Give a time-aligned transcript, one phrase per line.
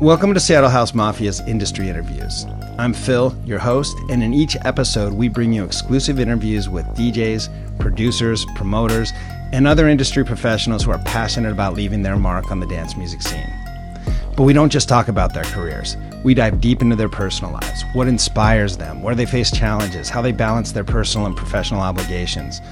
[0.00, 2.46] Welcome to Seattle House Mafia's Industry Interviews.
[2.78, 7.78] I'm Phil, your host, and in each episode, we bring you exclusive interviews with DJs,
[7.78, 9.12] producers, promoters,
[9.52, 13.20] and other industry professionals who are passionate about leaving their mark on the dance music
[13.20, 13.52] scene.
[14.38, 15.98] But we don't just talk about their careers.
[16.24, 20.22] We dive deep into their personal lives, what inspires them, where they face challenges, how
[20.22, 22.62] they balance their personal and professional obligations,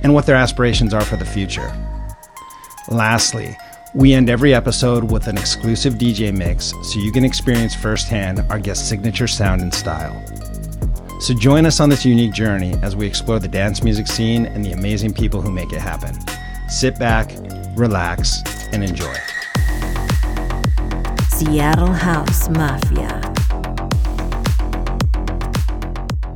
[0.00, 1.74] and what their aspirations are for the future.
[2.90, 3.56] Lastly,
[3.96, 8.58] we end every episode with an exclusive DJ mix so you can experience firsthand our
[8.58, 10.20] guest's signature sound and style.
[11.20, 14.64] So join us on this unique journey as we explore the dance music scene and
[14.64, 16.18] the amazing people who make it happen.
[16.68, 17.30] Sit back,
[17.76, 19.14] relax, and enjoy.
[21.28, 23.20] Seattle House Mafia.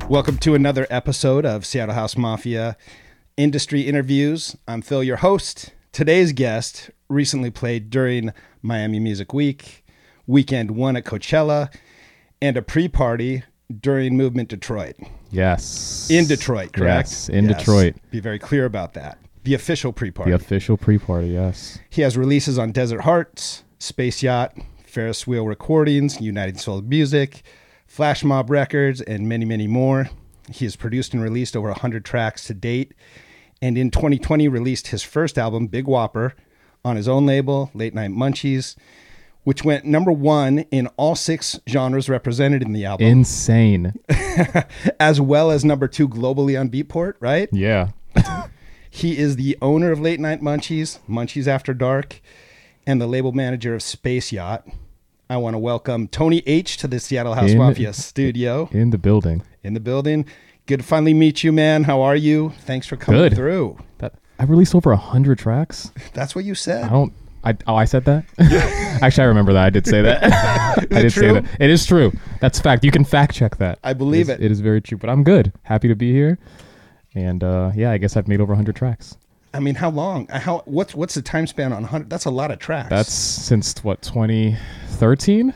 [0.09, 2.77] Welcome to another episode of Seattle House Mafia
[3.37, 4.57] Industry Interviews.
[4.69, 5.73] I'm Phil, your host.
[5.91, 9.85] Today's guest recently played during Miami Music Week,
[10.27, 11.73] weekend one at Coachella,
[12.41, 13.43] and a pre party
[13.81, 14.97] during Movement Detroit.
[15.31, 16.09] Yes.
[16.11, 17.11] In Detroit, correct?
[17.11, 17.97] Yes, in Detroit.
[18.11, 19.19] Be very clear about that.
[19.45, 20.31] The official pre party.
[20.31, 21.79] The official pre-party, yes.
[21.89, 27.43] he has releases on Desert Hearts, Space Yacht, Ferris Wheel Recordings, United Soul Music,
[27.87, 30.11] Flash Mob Records, and many, many more.
[30.51, 32.95] He has produced and released over 100 tracks to date.
[33.61, 36.35] And in 2020, released his first album, Big Whopper,
[36.85, 38.77] on his own label, Late Night Munchies,
[39.45, 43.95] which went number one in all six genres represented in the album, Insane.
[45.01, 47.49] as well as number two globally on Beatport, right?
[47.53, 47.89] Yeah.
[48.91, 52.21] He is the owner of Late Night Munchies, Munchies After Dark,
[52.87, 54.67] and the label manager of Space Yacht.
[55.29, 58.99] I want to welcome Tony H to the Seattle House In- Mafia studio In the
[58.99, 59.43] building.
[59.63, 60.25] in the building.
[60.67, 61.85] Good to finally meet you, man.
[61.85, 62.55] How are you?
[62.63, 63.35] Thanks for coming Good.
[63.37, 63.79] through.
[63.99, 65.93] That I released over a hundred tracks.
[66.13, 66.85] That's what you said.
[66.85, 67.13] I don't
[67.45, 68.25] I oh I said that?
[69.03, 69.65] Actually I remember that.
[69.65, 70.23] I did say that.
[70.79, 71.33] I did say true?
[71.35, 71.45] that.
[71.61, 72.13] It is true.
[72.41, 72.85] That's fact.
[72.85, 73.79] You can fact check that.
[73.83, 74.43] I believe is- it.
[74.43, 74.99] It is very true.
[74.99, 75.53] But I'm good.
[75.63, 76.39] Happy to be here.
[77.15, 79.17] And uh, yeah, I guess I've made over 100 tracks.
[79.55, 80.29] I mean, how long?
[80.29, 82.11] How what's what's the time span on 100?
[82.11, 82.91] That's a lot of tracks.
[82.91, 85.55] That's since what 2013?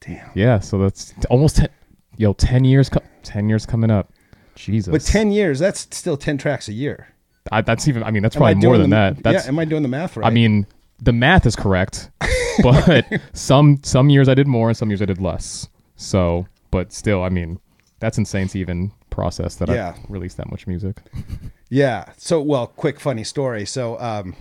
[0.00, 0.30] damn.
[0.34, 1.68] Yeah, so that's almost 10
[2.16, 4.12] yo 10 years co- 10 years coming up.
[4.56, 4.92] Jesus.
[4.92, 7.08] But 10 years, that's still 10 tracks a year.
[7.52, 9.22] I, that's even I mean that's probably more than the- that.
[9.22, 10.26] That's yeah, am I doing the math right?
[10.26, 10.66] I mean,
[11.00, 12.10] the math is correct,
[12.62, 15.68] but some some years I did more and some years I did less.
[15.96, 17.60] So, but still, I mean,
[18.00, 19.94] that's insane to even process that Yeah.
[19.96, 20.96] I released that much music.
[21.68, 22.06] yeah.
[22.16, 23.64] So, well, quick funny story.
[23.66, 24.34] So, um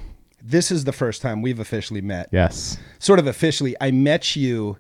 [0.46, 2.28] this is the first time we've officially met.
[2.32, 2.78] Yes.
[3.00, 4.78] sort of officially, I met you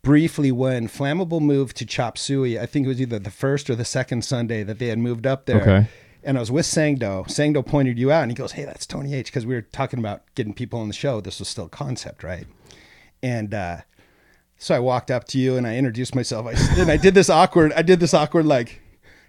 [0.00, 2.58] briefly when Flammable moved to Chop Suey.
[2.58, 5.26] I think it was either the first or the second Sunday that they had moved
[5.26, 5.60] up there.
[5.60, 5.88] Okay.
[6.26, 7.24] And I was with Sangdo.
[7.28, 9.26] Sangdo pointed you out and he goes, Hey, that's Tony H.
[9.26, 11.20] Because we were talking about getting people on the show.
[11.20, 12.46] This was still a concept, right?
[13.22, 13.78] And uh,
[14.58, 16.46] so I walked up to you and I introduced myself.
[16.46, 18.82] I, and I did this awkward, I did this awkward, like,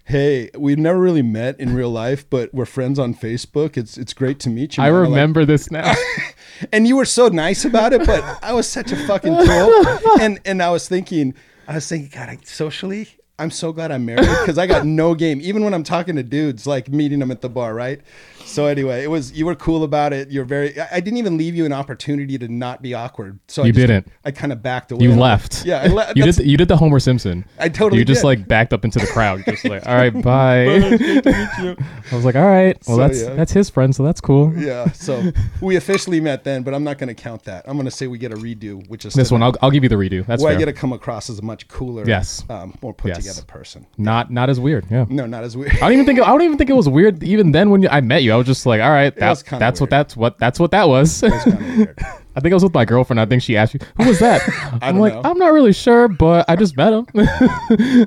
[0.04, 3.76] Hey, we've never really met in real life, but we're friends on Facebook.
[3.76, 4.82] It's it's great to meet you.
[4.82, 5.94] I man." Like- remember this now.
[6.72, 9.86] and you were so nice about it, but I was such a fucking tool.
[10.18, 11.34] And and I was thinking,
[11.68, 15.14] I was thinking, God, I, socially, I'm so glad I'm married because I got no
[15.14, 15.40] game.
[15.42, 18.00] Even when I'm talking to dudes, like meeting them at the bar, right?
[18.44, 20.30] So anyway, it was you were cool about it.
[20.30, 20.78] You're very.
[20.80, 23.38] I I didn't even leave you an opportunity to not be awkward.
[23.46, 24.08] So I You just- didn't.
[24.24, 25.04] I kind of backed away.
[25.04, 25.64] You left.
[25.66, 26.38] Yeah, I le- you did.
[26.38, 27.44] You did the Homer Simpson.
[27.58, 28.26] I totally You just did.
[28.26, 29.44] like backed up into the crowd.
[29.44, 30.64] Just like, all right, bye.
[30.66, 31.76] I
[32.12, 32.76] was like, all right.
[32.88, 33.34] Well, So, that's yeah.
[33.34, 34.52] that's his friend, so that's cool.
[34.56, 37.64] Yeah, so we officially met then, but I'm not going to count that.
[37.68, 39.42] I'm going to say we get a redo, which is This one.
[39.42, 40.26] I'll, I'll give you the redo.
[40.26, 40.66] That's where I fair.
[40.66, 42.44] get to come across as a much cooler, Yes.
[42.48, 43.18] um, more put Yes.
[43.18, 43.86] together person.
[43.96, 44.86] not not as weird.
[44.90, 45.06] Yeah.
[45.08, 45.72] No, not as weird.
[45.76, 47.88] I don't even think I don't even think it was weird even then when you,
[47.90, 48.32] I met you.
[48.32, 51.22] I was just like, all right, that, that's what that's what that's what that was.
[51.22, 51.98] Weird.
[52.38, 53.20] I think I was with my girlfriend.
[53.20, 54.40] I think she asked you, "Who was that?"
[54.82, 55.22] I'm like, know.
[55.24, 57.04] I'm not really sure, but I just met him.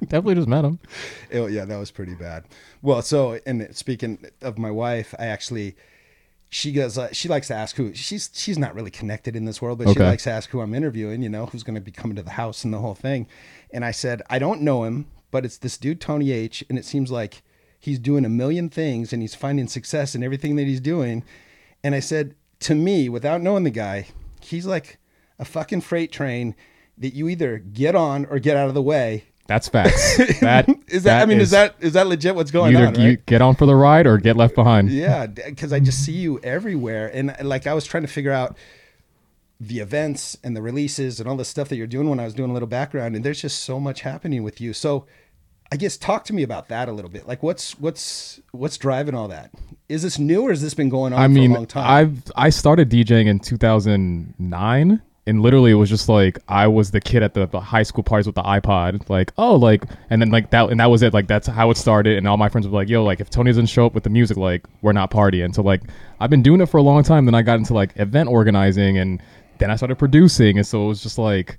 [0.00, 0.78] Definitely just met him.
[1.32, 2.44] Oh, yeah, that was pretty bad.
[2.82, 5.76] Well, so and speaking of my wife, I actually
[6.50, 9.62] she goes uh, she likes to ask who she's she's not really connected in this
[9.62, 11.22] world, but she likes to ask who I'm interviewing.
[11.22, 13.28] You know, who's going to be coming to the house and the whole thing.
[13.72, 16.84] And I said I don't know him, but it's this dude Tony H, and it
[16.84, 17.42] seems like
[17.78, 21.24] he's doing a million things and he's finding success in everything that he's doing.
[21.82, 24.08] And I said to me, without knowing the guy,
[24.42, 24.98] he's like
[25.38, 26.56] a fucking freight train
[26.98, 29.24] that you either get on or get out of the way.
[29.50, 30.16] That's facts.
[30.38, 32.36] That Is that, I mean, is, that is that legit?
[32.36, 32.94] What's going either on?
[33.00, 33.26] you right?
[33.26, 34.92] get on for the ride or get left behind?
[34.92, 38.30] Yeah, because I just see you everywhere, and uh, like I was trying to figure
[38.30, 38.56] out
[39.58, 42.32] the events and the releases and all the stuff that you're doing when I was
[42.32, 44.72] doing a little background, and there's just so much happening with you.
[44.72, 45.06] So,
[45.72, 47.26] I guess talk to me about that a little bit.
[47.26, 49.50] Like, what's what's what's driving all that?
[49.88, 51.90] Is this new or has this been going on I for mean, a long time?
[51.90, 57.00] I've I started DJing in 2009 and literally it was just like I was the
[57.00, 60.30] kid at the, the high school parties with the iPod, like oh like, and then
[60.30, 61.14] like that, and that was it.
[61.14, 63.50] Like that's how it started, and all my friends were like, yo, like if Tony
[63.50, 65.54] doesn't show up with the music, like we're not partying.
[65.54, 65.82] So like
[66.18, 67.24] I've been doing it for a long time.
[67.24, 69.22] Then I got into like event organizing, and
[69.58, 71.58] then I started producing, and so it was just like.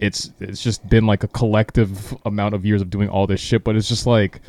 [0.00, 3.62] It's it's just been like a collective amount of years of doing all this shit,
[3.62, 4.40] but it's just like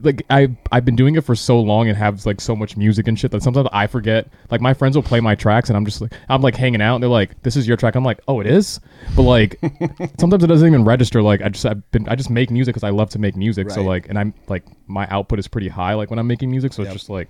[0.00, 3.08] like I I've been doing it for so long and have like so much music
[3.08, 4.28] and shit that sometimes I forget.
[4.50, 6.94] Like my friends will play my tracks and I'm just like I'm like hanging out
[6.96, 8.80] and they're like, "This is your track." I'm like, "Oh, it is,"
[9.16, 9.58] but like
[10.18, 11.22] sometimes it doesn't even register.
[11.22, 13.70] Like I just I've been I just make music because I love to make music.
[13.70, 16.72] So like and I'm like my output is pretty high like when I'm making music.
[16.72, 16.92] So Yep.
[16.92, 17.28] it's just like.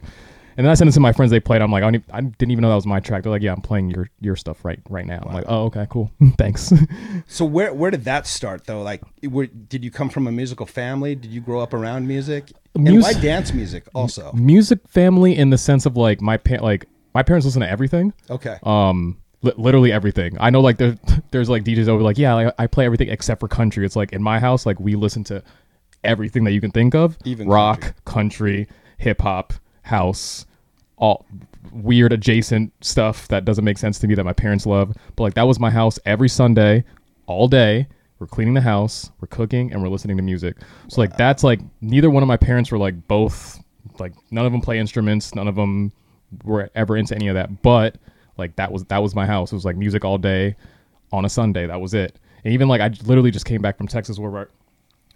[0.57, 1.31] And then I sent it to my friends.
[1.31, 1.63] They played.
[1.63, 3.23] I'm like, I, don't even, I didn't even know that was my track.
[3.23, 5.23] They're like, Yeah, I'm playing your your stuff right right now.
[5.27, 6.73] I'm like, Oh, okay, cool, thanks.
[7.27, 8.83] So where where did that start though?
[8.83, 11.15] Like, where, did you come from a musical family?
[11.15, 12.53] Did you grow up around music?
[12.75, 14.33] and why dance music also?
[14.33, 18.13] music family in the sense of like my pa- like my parents listen to everything.
[18.31, 18.59] Okay.
[18.63, 20.97] um li- literally everything i know like there,
[21.31, 24.13] there's like djs over like yeah like, i play everything except for country it's like
[24.13, 25.43] in my house like we listen to
[26.05, 28.69] everything that you can think of Even rock country
[28.99, 29.53] hip-hop
[29.91, 30.47] house
[30.97, 31.27] all
[31.73, 34.95] weird adjacent stuff that doesn't make sense to me that my parents love.
[35.17, 36.85] But like that was my house every sunday
[37.27, 37.89] all day.
[38.19, 40.57] We're cleaning the house we're cooking and we're listening to music.
[40.89, 43.59] So like that's like neither one of my parents were like both
[43.99, 45.93] like none of them play instruments none of them
[46.45, 47.63] were ever into any of that.
[47.63, 47.97] But
[48.37, 49.53] like that was that was my house.
[49.53, 50.55] It was like music all day
[51.13, 51.67] on a sunday.
[51.67, 52.19] That was it.
[52.45, 54.51] And even like I literally just came back from texas where where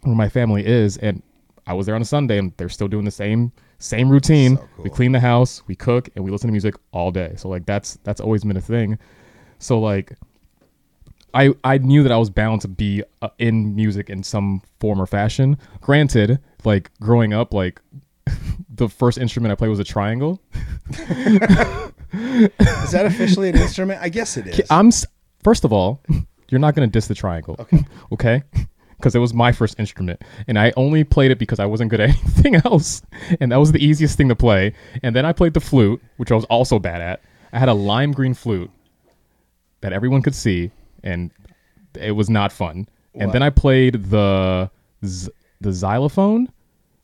[0.03, 1.23] where my family is and
[1.67, 4.69] i was there on a sunday and they're still doing the same same routine So
[4.83, 7.67] we clean the house we cook and we listen to music all day so like
[7.67, 8.99] that's that's always been a thing
[9.59, 10.17] so like
[11.35, 15.03] I, I knew that I was bound to be uh, in music in some form
[15.03, 15.59] or fashion.
[15.81, 17.81] Granted, like growing up, like
[18.73, 20.41] the first instrument I played was a triangle.
[20.91, 20.99] Is
[22.93, 24.01] that officially an instrument?
[24.01, 24.71] I guess it is.
[24.71, 24.91] I'm
[25.43, 26.01] first of all,
[26.51, 27.85] you're not gonna diss the triangle, Okay.
[28.13, 28.43] okay?
[29.05, 32.01] Because it was my first instrument, and I only played it because I wasn't good
[32.01, 33.03] at anything else,
[33.39, 34.73] and that was the easiest thing to play.
[35.03, 37.21] And then I played the flute, which I was also bad at.
[37.53, 38.71] I had a lime green flute
[39.83, 40.71] that everyone could see,
[41.03, 41.31] and
[42.01, 42.89] it was not fun.
[43.15, 43.33] And Wow.
[43.35, 44.71] then I played the
[45.05, 45.31] z-
[45.61, 46.49] the xylophone.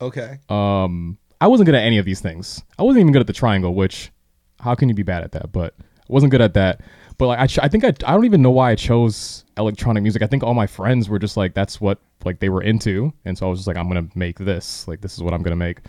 [0.01, 0.39] Okay.
[0.49, 2.63] Um, I wasn't good at any of these things.
[2.79, 4.11] I wasn't even good at the triangle, which
[4.59, 5.51] how can you be bad at that?
[5.51, 6.81] But I wasn't good at that.
[7.21, 10.01] But like I, ch- I think I, I don't even know why I chose electronic
[10.01, 10.23] music.
[10.23, 13.37] I think all my friends were just like that's what like they were into, and
[13.37, 14.87] so I was just like I'm gonna make this.
[14.87, 15.81] Like this is what I'm gonna make.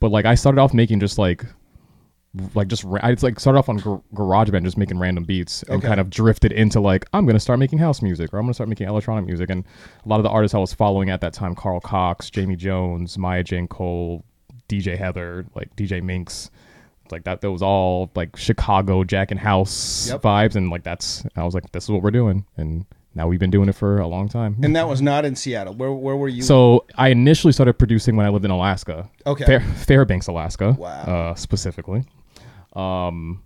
[0.00, 1.44] But like I started off making just like
[2.54, 5.62] like just ra- I just like started off on gar- GarageBand just making random beats
[5.64, 5.88] and Okay.
[5.88, 8.70] kind of drifted into like I'm gonna start making house music or I'm gonna start
[8.70, 9.64] making electronic music and
[10.04, 13.18] a lot of the artists I was following at that time Carl Cox, Jamie Jones,
[13.18, 14.24] Maya Jane Cole,
[14.70, 16.50] DJ Heather, like DJ Minx,
[17.12, 17.40] like that.
[17.40, 20.22] That was all like Chicago Jack and House Yep.
[20.22, 22.84] vibes and like that's I was like this is what we're doing and
[23.14, 24.56] now we've been doing it for a long time.
[24.62, 25.74] And that was not in Seattle.
[25.74, 26.42] Where where were you?
[26.42, 29.10] So I initially started producing when I lived in Alaska.
[29.26, 29.44] Okay.
[29.44, 30.76] Fair, Fairbanks, Alaska.
[30.78, 30.88] Wow.
[30.88, 32.04] Uh, specifically.
[32.74, 33.42] Um,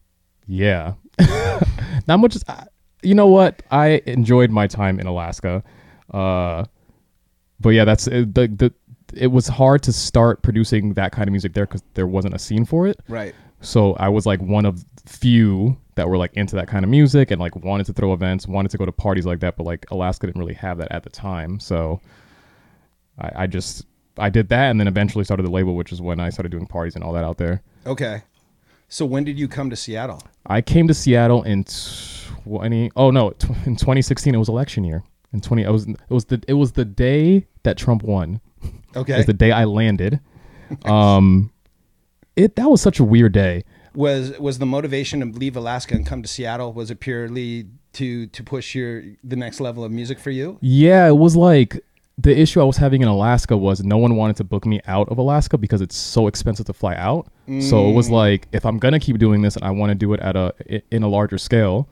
[0.47, 0.95] yeah.
[2.07, 2.37] Not much.
[2.49, 2.65] uh,
[3.03, 3.63] You know what?
[3.71, 5.63] I enjoyed my time in Alaska.
[6.13, 6.65] Uh,
[7.61, 8.73] but yeah, that's uh, the the.
[9.15, 12.39] It was hard to start producing that kind of music there because there wasn't a
[12.39, 12.99] scene for it.
[13.09, 13.35] right.
[13.63, 17.31] So I was like one of few that were like into that kind of music
[17.31, 19.91] and like wanted to throw events, wanted to go to parties like that, but like
[19.91, 21.61] Alaska didn't really have that at the time.
[21.61, 22.01] So
[23.19, 23.87] I, I just
[24.19, 26.67] I did that and then eventually started the label, which is when I started doing
[26.67, 27.63] parties and all that out there.
[27.87, 28.23] Okay.
[28.89, 30.23] So when did you come to Seattle?
[30.47, 32.91] I came to Seattle in twenty.
[32.97, 35.03] Oh no tw- in 2016 it was election year.
[35.33, 38.41] In 20 I was it was the it was the day that Trump won.
[38.95, 40.21] Okay, It was the day I landed.
[40.85, 41.52] Um
[42.37, 43.65] it that was such a weird day.
[43.95, 46.73] was was the motivation to leave Alaska and come to Seattle?
[46.73, 50.59] Was it purely to to push your the next level of music for you?
[50.61, 51.79] Yeah, it was like
[52.19, 55.09] the issue I was having in Alaska was no one wanted to book me out
[55.09, 57.27] of Alaska because it's so expensive to fly out.
[57.61, 58.13] So it was Mm.
[58.13, 60.55] like if I'm gonna keep doing this and I want to do it at a
[60.91, 61.89] in a larger scale,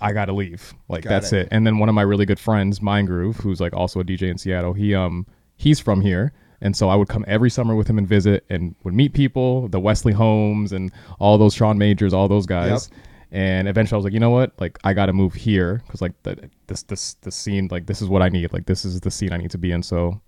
[0.00, 0.74] I gotta leave.
[0.88, 1.42] Like Got that's it.
[1.42, 1.48] it.
[1.50, 4.28] And then one of my really good friends, Mind Groove, who's like also a DJ
[4.30, 6.32] in Seattle, he um he's from here.
[6.62, 9.68] And so I would come every summer with him and visit and would meet people,
[9.68, 12.88] the Wesley Holmes and all those Sean Majors, all those guys.
[13.32, 14.52] And eventually I was like, you know what?
[14.60, 18.00] Like I got to move here because like the, this this the scene like this
[18.00, 18.52] is what I need.
[18.52, 19.82] Like this is the scene I need to be in.
[19.82, 20.20] So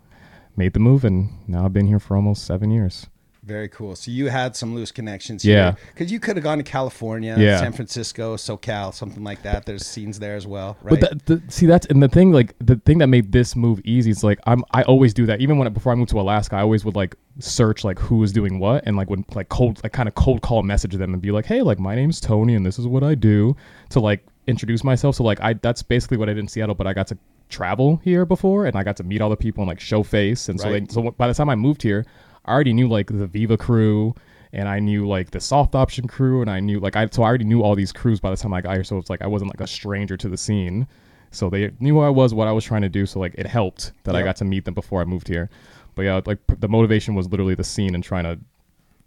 [0.57, 3.07] made the move and now I've been here for almost seven years.
[3.45, 3.95] Very cool.
[3.95, 5.75] So you had some loose connections Yeah.
[5.93, 7.59] Because you could have gone to California, Yeah.
[7.59, 9.67] San Francisco, SoCal, something like that.
[9.67, 10.99] There's scenes there as well, right?
[10.99, 13.81] But the, the, see, that's and the thing, like the thing that made this move
[13.85, 15.41] easy is like I'm I always do that.
[15.43, 18.33] Even when before I moved to Alaska, I always would like search like who was
[18.33, 21.21] doing what and like would like cold like kind of cold call message them and
[21.21, 23.55] be like, hey, like my name's Tony and this is what I do
[23.91, 25.17] to like introduce myself.
[25.17, 27.19] So like I that's basically what I did in Seattle, but I got to
[27.51, 30.49] travel here before and I got to meet all the people and like show face.
[30.49, 30.81] And so Right.
[30.83, 32.07] like so by the time I moved here,
[32.45, 34.15] I already knew like the Viva crew
[34.53, 37.27] and I knew like the soft option crew and I knew like I so I
[37.27, 38.85] already knew all these crews by the time I got here.
[38.85, 40.87] So it's like I wasn't like a stranger to the scene.
[41.31, 43.07] So they knew who I was, what I was trying to do.
[43.07, 45.51] So like it helped that I got to meet them before I moved here.
[45.97, 48.39] But yeah, like the motivation was literally the scene and trying to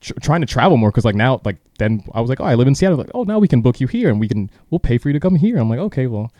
[0.02, 2.56] tr- trying to travel more because like now like then I was like oh I
[2.56, 4.80] live in Seattle like oh now we can book you here and we can we'll
[4.80, 5.58] pay for you to come here.
[5.58, 6.32] I'm like okay well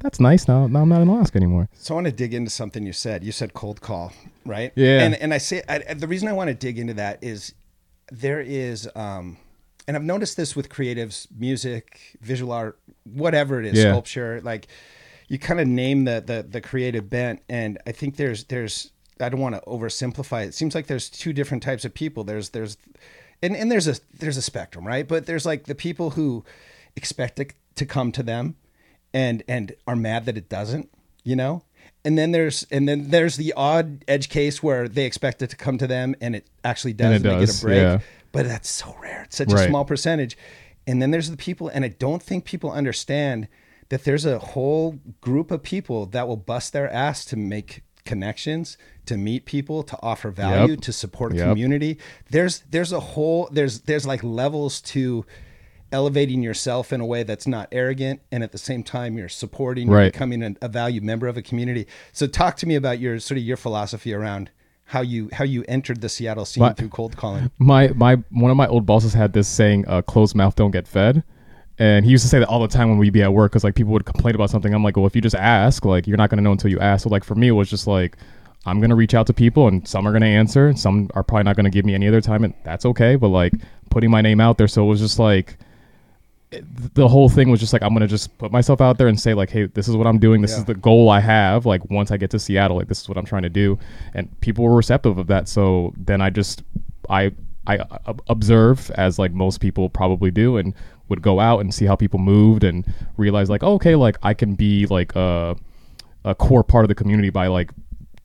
[0.00, 1.68] that's nice now now I'm not in Alaska anymore.
[1.74, 3.24] So I want to dig into something you said.
[3.24, 4.12] You said cold call,
[4.44, 4.72] right?
[4.76, 5.00] Yeah.
[5.02, 7.54] And and I say I, the reason I want to dig into that is
[8.10, 9.36] there is, um,
[9.86, 13.90] and I've noticed this with creatives, music, visual art, whatever it is, Yeah.
[13.92, 14.40] sculpture.
[14.42, 14.68] Like
[15.28, 19.28] you kind of name the the the creative bent, and I think there's there's I
[19.28, 20.48] don't want to oversimplify it.
[20.48, 22.22] It seems like there's two different types of people.
[22.24, 22.76] There's there's
[23.42, 25.06] and, and there's a there's a spectrum, right?
[25.06, 26.44] But there's like the people who
[26.96, 28.54] expect it to come to them
[29.14, 30.90] and and are mad that it doesn't,
[31.24, 31.62] you know?
[32.04, 35.56] And then there's and then there's the odd edge case where they expect it to
[35.56, 37.82] come to them and it actually does And and, it they get a break.
[37.82, 37.98] yeah.
[38.32, 39.22] But that's so rare.
[39.24, 40.36] It's such a small percentage.
[40.86, 43.48] And then there's the people and I don't think people understand
[43.88, 48.76] that there's a whole group of people that will bust their ass to make connections,
[49.06, 50.80] to meet people, to offer value, Yep.
[50.82, 51.48] to support Yep.
[51.48, 51.98] community.
[52.30, 55.24] There's there's a whole there's there's like levels to
[55.92, 59.88] elevating yourself in a way that's not arrogant and at the same time you're supporting
[59.88, 60.12] you're Right.
[60.12, 63.38] becoming an, a valued member of a community so talk to me about your sort
[63.38, 64.50] of your philosophy around
[64.84, 68.50] how you how you entered the seattle scene My- through cold calling My my one
[68.50, 71.22] of my old bosses had this saying uh, closed mouth don't get fed.
[71.80, 73.62] And he used to say that all the time when we'd be at work because
[73.62, 74.74] like people would complain about something.
[74.74, 77.04] I'm like, well, if you just ask, like you're not gonna know until you ask.
[77.04, 78.16] So like for me, it was just like
[78.66, 81.54] I'm gonna reach out to people, and some are gonna answer, some are probably not
[81.54, 83.14] gonna give me any other time, and that's okay.
[83.14, 83.52] But like
[83.90, 85.56] putting my name out there, so it was just like
[86.50, 89.34] the whole thing was just like I'm gonna just put myself out there and say
[89.34, 90.40] like, hey, this is what I'm doing.
[90.40, 90.58] This Yeah.
[90.58, 91.66] is the goal I have.
[91.66, 93.78] Like once I get to Seattle, like this is what I'm trying to do,
[94.14, 95.48] and people were receptive of that.
[95.48, 96.62] So then I just
[97.10, 97.32] I
[97.66, 100.72] I uh, observe as like most people probably do, and
[101.10, 102.86] would go out and see how people moved and
[103.18, 105.54] realize like, oh, okay, like I can be like a
[106.24, 107.70] a core part of the community by like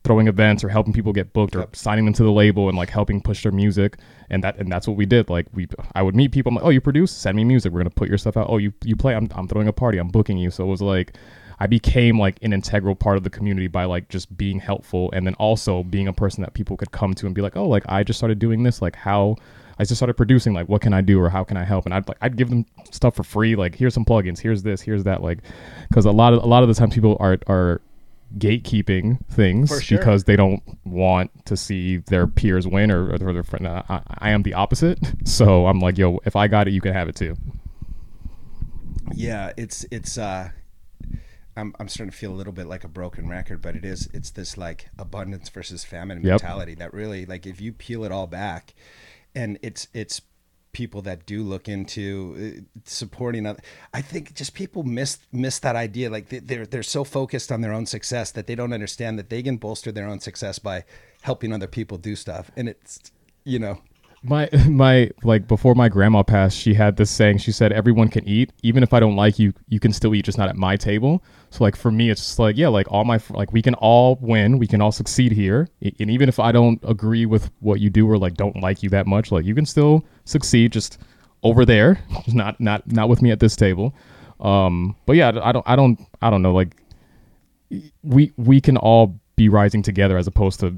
[0.04, 1.76] throwing events or helping people get booked or Yep.
[1.76, 3.98] signing them to the label and like helping push their music.
[4.30, 5.30] And that and that's what we did.
[5.30, 6.50] Like we i would meet people.
[6.50, 7.10] I'm like oh you produce?
[7.10, 7.72] Send me music.
[7.72, 8.46] We're gonna put your stuff out.
[8.50, 9.14] Oh you you play?
[9.14, 9.98] I'm, I'm throwing a party.
[9.98, 10.50] I'm booking you.
[10.50, 11.14] So it was like
[11.60, 15.24] i became like an integral part of the community by like just being helpful and
[15.24, 17.84] then also being a person that people could come to and be like oh like
[17.88, 18.82] i just started doing this.
[18.82, 19.36] Like how
[19.78, 20.52] I just started producing.
[20.52, 21.84] Like what can I do or how can I help?
[21.84, 23.56] And I'd like I'd give them stuff for free.
[23.56, 24.38] Like here's some plugins.
[24.38, 24.80] Here's this.
[24.80, 25.22] Here's that.
[25.22, 25.38] Like
[25.88, 27.80] because a lot of a lot of the times people are are
[28.38, 29.98] gatekeeping things sure.
[29.98, 33.66] because they don't want to see their peers win or, or their friend.
[33.66, 36.92] I, I am the opposite, so I'm like, yo, if I got it, you can
[36.92, 37.36] have it too.
[39.14, 40.48] yeah it's it's uh
[41.56, 44.08] I'm, I'm starting to feel a little bit like a broken record, but it is
[44.12, 46.42] it's this like abundance versus famine Yep.
[46.42, 48.74] mentality that really like if you peel it all back,
[49.36, 50.20] and it's it's
[50.74, 53.60] people that do look into uh, supporting other
[53.94, 57.72] i think just people miss miss that idea like they're they're so focused on their
[57.72, 60.84] own success that they don't understand that they can bolster their own success by
[61.24, 62.50] helping other people do stuff.
[62.56, 63.00] And it's
[63.44, 63.80] you know
[64.24, 67.38] My my like before my grandma passed, she had this saying.
[67.38, 70.24] She said, "Everyone can eat, even if I don't like you, you can still eat,
[70.24, 73.04] just not at my table." So like for me, it's just like yeah, like all
[73.04, 76.50] my like we can all win, we can all succeed here, and even if I
[76.52, 79.54] don't agree with what you do or like don't like you that much, like you
[79.54, 80.98] can still succeed, just
[81.42, 83.94] over there, not not not with me at this table.
[84.40, 86.76] Um, but yeah, I don't I don't I don't know like
[88.02, 90.74] we we can all be rising together as opposed to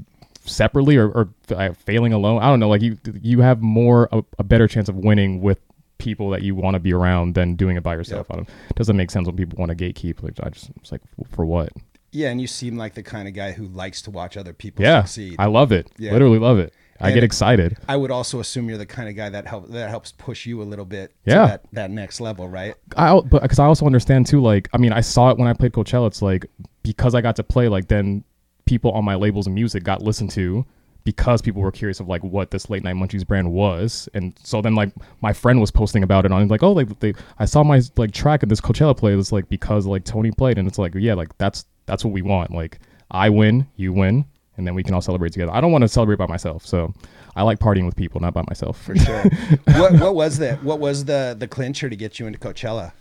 [0.47, 2.41] separately or, or uh, failing alone.
[2.41, 2.69] I don't know.
[2.69, 5.59] Like you you have more a, a better chance of winning with
[5.99, 8.27] people that you want to be around than doing it by yourself.
[8.29, 8.33] Yep.
[8.33, 8.49] I don't.
[8.69, 10.23] It doesn't make sense when people want to gatekeep.
[10.23, 11.01] Like I just it's like
[11.31, 11.69] for what?
[12.13, 14.81] yeah and you seem like the kind of guy who likes to watch other people
[14.81, 15.91] Yeah, succeed I love it.
[15.97, 16.13] Yeah.
[16.13, 16.73] Literally love it.
[17.01, 17.77] I And- get excited.
[17.87, 20.61] I would also assume you're the kind of guy that help that helps push you
[20.61, 21.33] a little bit Yeah.
[21.41, 22.75] to that, that next level, right?
[22.95, 24.41] I but because I also understand too.
[24.41, 26.07] Like I mean, I saw it when I played Coachella.
[26.07, 26.45] It's like
[26.81, 27.67] because I got to play.
[27.67, 28.23] Like then
[28.67, 30.65] people on my labels and music got listened to
[31.03, 34.61] because people were curious of like what this late night munchies brand was and so
[34.61, 37.63] then like my friend was posting about it on like oh like they i saw
[37.63, 40.93] my like track at this coachella playlist like because like tony played and it's like
[40.95, 42.79] yeah like that's that's what we want like
[43.11, 44.25] i win you win
[44.57, 46.93] and then we can all celebrate together i don't want to celebrate by myself so
[47.37, 49.23] i like partying with people not by myself For sure.
[49.77, 52.91] what what was that what was the the clincher to get you into Coachella?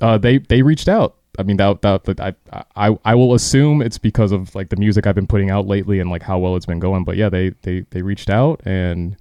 [0.00, 1.16] uh, they they reached out.
[1.38, 2.34] I mean, that that, that I,
[2.76, 5.98] I I will assume it's because of like the music I've been putting out lately
[6.00, 7.04] and like how well it's been going.
[7.04, 9.16] But yeah, they they they reached out and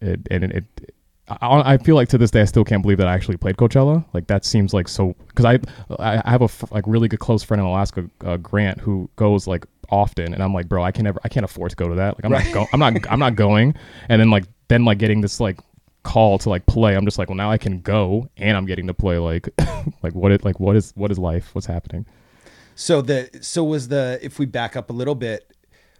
[0.00, 0.52] it and it.
[0.52, 0.94] it
[1.40, 3.56] I, I feel like to this day I still can't believe that I actually played
[3.56, 4.04] Coachella.
[4.12, 5.60] Like that seems like so because I
[6.00, 9.46] I have a f- like really good close friend in Alaska, uh, Grant, who goes
[9.46, 11.94] like often, and I'm like, bro, I can never, I can't afford to go to
[11.94, 12.16] that.
[12.16, 12.44] Like I'm Right.
[12.46, 13.76] not going, I'm not, I'm not going.
[14.08, 15.60] And then like then like getting this like
[16.02, 18.86] call to like play, I'm just like, well now I can go and I'm getting
[18.86, 19.18] to play.
[19.18, 19.48] Like
[20.02, 21.54] like what it like what is what is life?
[21.54, 22.06] What's happening?
[22.74, 25.54] So the so was the if we back up a little bit,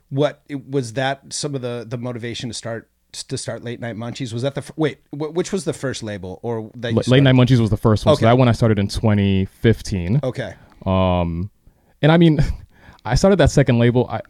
[0.09, 3.97] what it, was that some of the the motivation to start to start late night
[3.97, 7.07] munchies was that the f- wait which was the first label or that you Late
[7.07, 7.25] started?
[7.25, 8.13] Night Munchies was the first one.
[8.13, 8.21] Okay.
[8.21, 10.21] So that one I started in 2015.
[10.23, 10.55] okay
[10.87, 11.51] Um,
[12.03, 12.39] and I mean,
[13.05, 14.07] I started that second label.
[14.09, 14.21] I,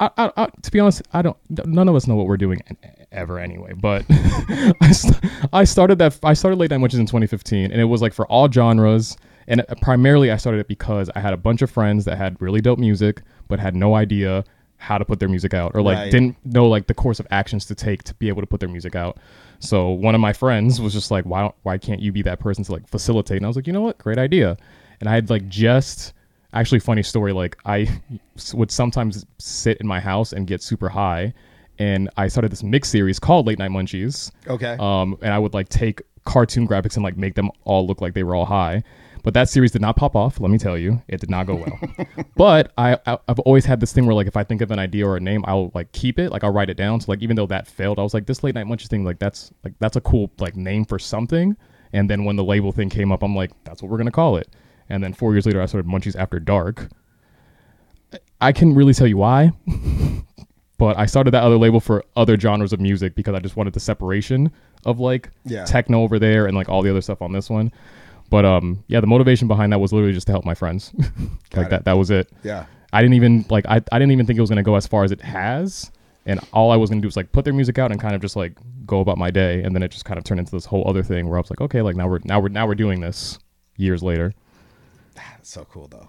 [0.00, 1.36] I, I, I to be honest, I don't.
[1.66, 2.60] None of us know what we're doing
[3.12, 3.72] ever anyway.
[3.74, 5.20] But I, st-
[5.52, 6.18] I started that.
[6.22, 9.16] I started late night munchies in 2015, and it was like for all genres.
[9.46, 12.40] And it- primarily, I started it because I had a bunch of friends that had
[12.40, 14.44] really dope music, but had no idea
[14.78, 16.10] how to put their music out, or like Right.
[16.10, 18.68] didn't know like the course of actions to take to be able to put their
[18.68, 19.18] music out.
[19.60, 22.64] So one of my friends was just like, "Why, why can't you be that person
[22.64, 23.96] to like facilitate?" And I was like, "You know what?
[23.98, 24.56] Great idea."
[25.00, 26.12] And I had like just
[26.54, 27.86] actually funny story like i
[28.54, 31.32] would sometimes sit in my house and get super high
[31.78, 34.30] and i started this mix series called late night munchies.
[34.48, 34.76] Okay.
[34.78, 38.14] Um, and i would like take cartoon graphics and like make them all look like
[38.14, 38.82] they were all high.
[39.22, 41.02] But that series did not pop off let me tell you.
[41.08, 41.78] It did not go well.
[42.36, 44.78] But I, I i've always had this thing where like if i think of an
[44.78, 46.30] idea or a name i'll like keep it.
[46.30, 47.00] Like i'll write it down.
[47.00, 49.18] So like even though that failed i was like this late night munchies thing like
[49.18, 51.56] that's like that's a cool like name for something.
[51.92, 54.36] And then when the label thing came up i'm like that's what we're gonna call
[54.36, 54.48] it
[54.88, 56.88] and then four years later i started munchies after dark
[58.40, 59.52] I can't really tell you why,
[60.78, 63.72] but I started that other label for other genres of music because I just wanted
[63.72, 64.50] the separation
[64.84, 65.64] of like Yeah.
[65.64, 67.72] techno over there and like all the other stuff on this one.
[68.30, 70.92] But um, yeah, the motivation behind that was literally just to help my friends.
[71.56, 71.70] like it.
[71.70, 71.84] that.
[71.84, 72.30] That was it.
[72.42, 74.86] yeah I didn't even like I, I didn't even think it was gonna go as
[74.86, 75.90] far as it has.
[76.26, 78.20] And all I was gonna do was like put their music out and kind of
[78.20, 78.52] just like
[78.86, 79.62] go about my day.
[79.62, 81.50] And then it just kind of turned into this whole other thing where I was
[81.50, 83.38] like, okay, like now we're now we're now we're doing this
[83.76, 84.34] years later.
[85.46, 86.08] So cool though.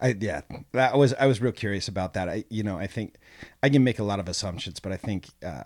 [0.00, 2.28] I yeah, that was I was real curious about that.
[2.28, 3.14] I you know I think
[3.62, 5.62] I can make a lot of assumptions, but I think uh,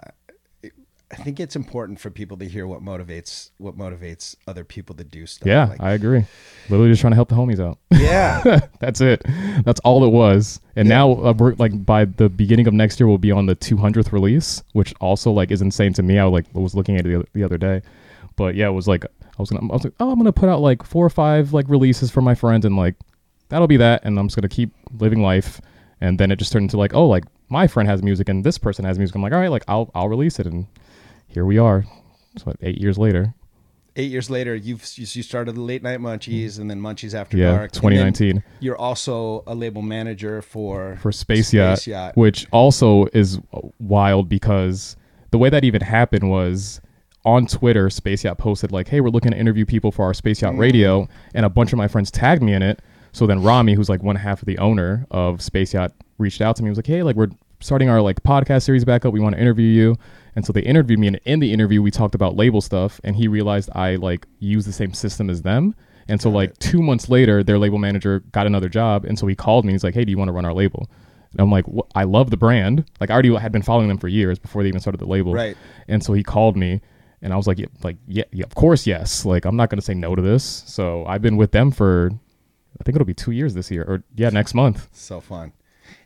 [0.62, 0.72] it-
[1.10, 5.04] I think it's important for people to hear what motivates what motivates other people to
[5.04, 5.46] do stuff.
[5.48, 6.26] Yeah, Like, I agree.
[6.68, 7.78] Literally just trying to help the homies out.
[7.90, 9.22] yeah, That's it.
[9.64, 10.60] That's all it was.
[10.76, 13.56] And now uh, we're like by the beginning of next year, we'll be on the
[13.56, 16.18] 200th release, which also like is insane to me.
[16.18, 17.80] I like was looking at it the other, the other day,
[18.36, 19.06] but yeah, it was like
[19.38, 21.52] I was gonna I was like, oh, I'm gonna put out like four or five
[21.52, 22.96] like releases for my friends, and like
[23.48, 25.60] that'll be that, and I'm just gonna keep living life.
[26.00, 28.58] And then it just turned into like, oh, like my friend has music and this
[28.58, 29.16] person has music.
[29.16, 30.66] I'm like, all right, like I'll I'll release it, and
[31.28, 31.84] here we are.
[32.36, 33.34] So eight years later,
[33.96, 37.50] eight years later, you've you started the late night munchies and then munchies after yeah,
[37.50, 37.62] dark.
[37.62, 38.42] and 2019.
[38.60, 43.38] You're also a label manager for for Space, Yacht, which also is
[43.78, 44.96] wild because
[45.30, 46.80] the way that even happened was
[47.24, 50.42] on Twitter, Space Yacht posted like, "Hey, we're looking to interview people for our Space
[50.42, 50.58] Yacht mm.
[50.58, 52.80] Radio," and a bunch of my friends tagged me in it.
[53.12, 56.56] So then Rami, who's like one half of the owner of Space Yacht, reached out
[56.56, 56.68] to me.
[56.68, 59.12] He was like, "Hey, like we're starting our like podcast series back up.
[59.12, 59.96] We want to interview you."
[60.36, 63.16] And so they interviewed me, and in the interview, we talked about label stuff, and
[63.16, 65.74] he realized I like use the same system as them.
[66.06, 69.34] And so like two months later, their label manager got another job, and so he
[69.34, 69.70] called me.
[69.70, 70.88] and He's like, "Hey, do you want to run our label?"
[71.32, 72.84] And I'm like, "Wh- "I love the brand.
[73.00, 75.34] Like I already had been following them for years before they even started the label."
[75.34, 75.56] Right.
[75.88, 76.80] And so he called me,
[77.22, 79.24] and I was like, yeah, "Like yeah, yeah, of course, yes.
[79.24, 82.10] Like I'm not gonna say no to this." So I've been with them for,
[82.80, 84.88] I think it'll be two years this year, or yeah, next month.
[84.92, 85.52] So fun.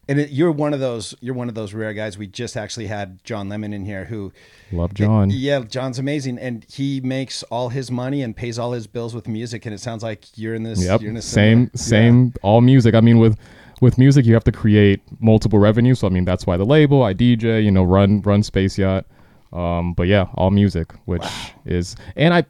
[0.09, 1.15] And it, you're one of those.
[1.21, 2.19] You're one of those rare guys.
[2.19, 4.33] We just actually had John Lemon in here, who,
[4.73, 5.31] Love John.
[5.31, 9.29] yeah, John's amazing, and he makes all his money and pays all his bills with
[9.29, 9.65] music.
[9.65, 10.85] And it sounds like you're in this.
[10.85, 11.03] Yep.
[11.03, 12.97] You're in a Same, similar- same, all music.
[12.97, 13.39] I mean, with
[13.81, 16.01] with music, you have to create multiple revenues.
[16.01, 19.07] So I mean, that's why the label, I DJ, you know, run run Space Yacht.
[19.53, 21.25] Um, but yeah, all music, which
[21.65, 22.45] is, and I,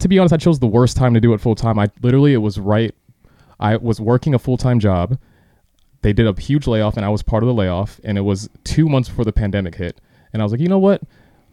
[0.00, 1.78] to be honest, I chose the worst time to do it full time.
[1.78, 2.94] I literally, it was right.
[3.60, 5.18] I was working a full time job.
[6.02, 8.00] They did a huge layoff, and I was part of the layoff.
[8.04, 10.00] And it was two months before the pandemic hit.
[10.32, 11.02] And I was like, you know what?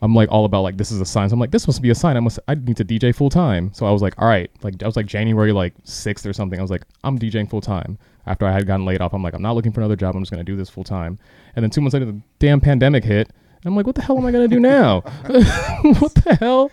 [0.01, 1.29] I'm like all about like this is a sign.
[1.29, 2.17] So I'm like, this must be a sign.
[2.17, 3.71] I must I need to DJ full time.
[3.73, 6.57] So I was like, all right, like I was like January like sixth or something.
[6.57, 7.99] I was like, I'm DJing full time.
[8.25, 10.15] After I had gotten laid off, I'm like, I'm not looking for another job.
[10.15, 11.19] I'm just gonna do this full time.
[11.55, 13.31] And then two months later, the damn pandemic hit.
[13.63, 15.02] And I'm like, what the hell am I gonna do now?
[15.26, 16.71] what the hell?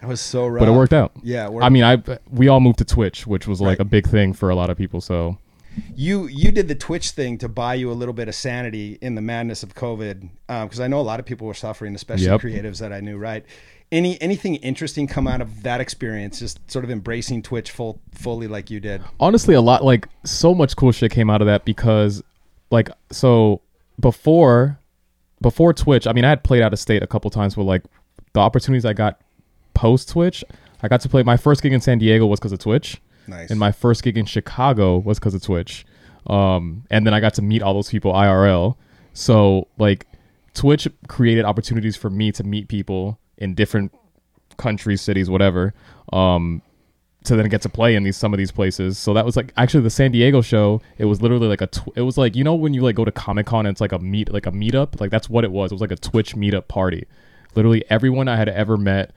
[0.00, 0.60] That was so rough.
[0.60, 1.12] But it worked out.
[1.22, 1.64] Yeah, it worked.
[1.64, 3.80] I mean, I we all moved to Twitch, which was like Right.
[3.80, 5.00] a big thing for a lot of people.
[5.00, 5.38] So
[5.96, 9.14] you you did the Twitch thing to buy you a little bit of sanity in
[9.16, 12.26] the madness of COVID, um, because I know a lot of people were suffering, especially
[12.26, 12.40] Yep.
[12.42, 13.16] creatives that I knew.
[13.16, 13.44] Right?
[13.92, 16.38] Any anything interesting come out of that experience?
[16.38, 19.02] Just sort of embracing Twitch full fully like you did.
[19.20, 22.22] honestly a lot like so much cool shit came out of that because
[22.70, 23.60] like so
[24.00, 24.78] before
[25.44, 27.84] before twitch i mean i had played out of state a couple times where like
[28.32, 29.20] the opportunities i got
[29.74, 30.44] post Twitch,
[30.82, 33.50] I got to play my first gig in San Diego was because of Twitch, Nice.
[33.50, 35.84] and my first gig in Chicago was because of Twitch.
[36.28, 38.76] Um, and then I got to meet all those people IRL.
[39.12, 40.06] So like,
[40.54, 43.92] Twitch created opportunities for me to meet people in different
[44.56, 45.74] countries, cities, whatever.
[46.12, 46.62] Um,
[47.24, 48.98] to then get to play in these some of these places.
[48.98, 50.80] So that was like actually the San Diego show.
[50.98, 51.66] It was literally like a.
[51.66, 53.92] Tw- it was like you know when you like go to Comic Con it's like
[53.92, 55.00] a meet like a meetup.
[55.00, 55.72] Like that's what it was.
[55.72, 57.06] It was like a Twitch meetup party.
[57.54, 59.10] Literally everyone I had ever met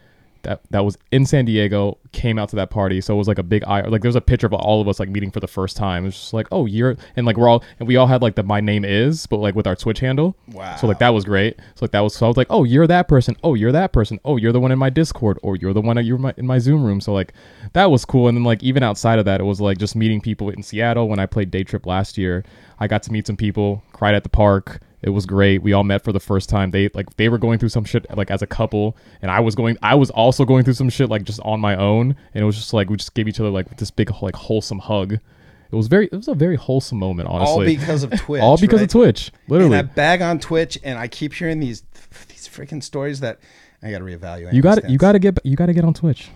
[0.48, 3.02] that that was in San Diego came out to that party.
[3.02, 3.82] So it was like a big eye.
[3.82, 6.06] Like there's a picture of all of us like meeting for the first time.
[6.06, 8.44] It's just like oh you're and like we're all and we all had like the
[8.44, 10.38] my name is but like with our Twitch handle.
[10.48, 10.78] Wow.
[10.78, 11.58] So like that was great.
[11.76, 13.36] So like that was so I was like oh you're that person.
[13.44, 14.20] Oh you're that person.
[14.24, 15.38] Oh you're the one in my Discord.
[15.44, 17.02] Or you're the one you're my, in my Zoom room.
[17.02, 17.34] So like
[17.74, 18.30] that was cool.
[18.30, 21.10] And then like even outside of that, it was like just meeting people in Seattle
[21.10, 22.46] when I played Day Trip last year.
[22.80, 23.84] I got to meet some people.
[23.92, 24.80] Cried at the park.
[25.08, 25.62] It was great.
[25.62, 26.72] We all met for the first time.
[26.72, 29.56] They like they were going through some shit like as a couple, and I was
[29.56, 29.78] going.
[29.82, 32.58] I was also going through some shit like just on my own, and it was
[32.58, 35.14] just like we just gave each other like this big like wholesome hug.
[35.14, 36.08] It was very.
[36.08, 37.78] It was a very wholesome moment, honestly.
[37.78, 38.42] all because of Twitch.
[38.42, 38.84] All because right?
[38.84, 39.78] of Twitch, And literally.
[39.78, 41.84] I bag on Twitch, and I keep hearing these
[42.28, 43.40] these freaking stories that
[43.82, 44.52] I got to reevaluate.
[44.52, 45.40] you got You got to get.
[45.46, 46.30] You got to get on Twitch.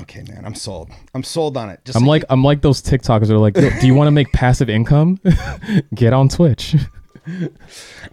[0.00, 0.92] Okay, man, I'm sold.
[1.12, 1.80] I'm sold on it.
[1.84, 4.12] Just I'm like I'm like those TikTokers that are like, "Yo, do you want to
[4.12, 5.20] make passive income?
[5.94, 6.76] get on Twitch.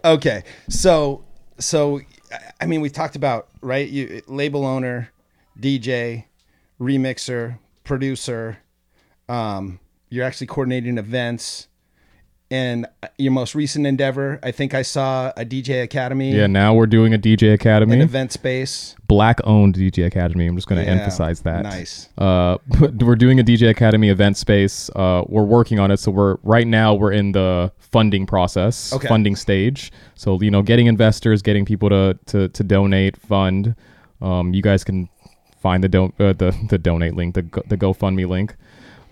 [0.04, 1.24] okay, so
[1.60, 2.02] so
[2.60, 3.88] I- mean, we talked about right.
[3.88, 5.10] You label owner,
[5.60, 6.26] DJ,
[6.80, 8.58] remixer, producer.
[9.30, 11.68] Um, you're actually coordinating events,
[12.52, 12.86] and
[13.18, 14.40] your most recent endeavor.
[14.44, 16.32] I think I saw a DJ Academy.
[16.36, 16.48] Yeah.
[16.48, 17.94] Now we're doing a DJ Academy.
[17.96, 18.96] An event space.
[19.08, 20.46] black owned DJ Academy.
[20.46, 21.64] I'm just going to Yeah, emphasize that.
[21.64, 22.10] nice.
[22.18, 22.58] Uh,
[23.00, 24.90] we're doing a DJ Academy event space.
[24.96, 25.98] Uh, we're working on it.
[25.98, 29.08] So we're right now we're in the funding process, Okay.
[29.08, 29.92] funding stage.
[30.16, 33.76] So you know, getting investors, getting people to to, to donate, fund.
[34.22, 35.10] Um, you guys can
[35.62, 38.56] find the don't uh, the the donate link, the go- the GoFundMe link.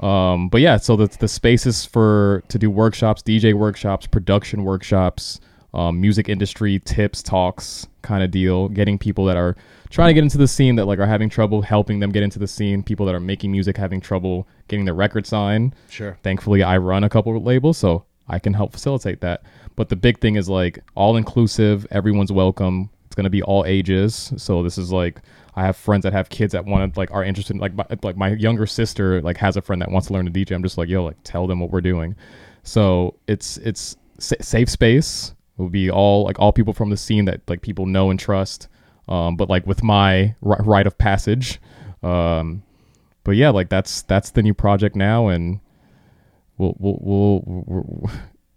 [0.04, 5.40] Um, but yeah, so the the spaces for to do workshops, DJ workshops, production workshops,
[5.74, 8.68] um, music industry tips, talks, kind of deal.
[8.68, 9.56] Getting people that are
[9.90, 12.38] trying to get into the scene that like are having trouble, helping them get into
[12.38, 12.84] the scene.
[12.84, 15.74] People that are making music having trouble getting their record signed.
[15.90, 16.18] Sure.
[16.22, 19.44] Thankfully, I run a couple of labels, so I can help facilitate that.
[19.78, 21.88] But the big thing is like all inclusive.
[21.92, 22.90] Everyone's welcome.
[23.06, 24.34] It's gonna be all ages.
[24.36, 25.22] So this is like
[25.56, 27.56] I have friends that have kids that want to like are interested.
[27.56, 30.26] In, like my, like my younger sister like has a friend that wants to learn
[30.26, 30.56] to DJ.
[30.56, 32.16] I'm just like yo like tell them what we're doing.
[32.64, 35.34] So it's it's safe space.
[35.58, 38.20] It will be all like all people from the scene that like people know and
[38.20, 38.68] trust.
[39.08, 41.60] Um, but like with my ri- rite of passage.
[42.02, 42.64] Um,
[43.24, 45.60] but yeah, like that's that's the new project now, and
[46.58, 48.12] we'll we'll, we'll, we'll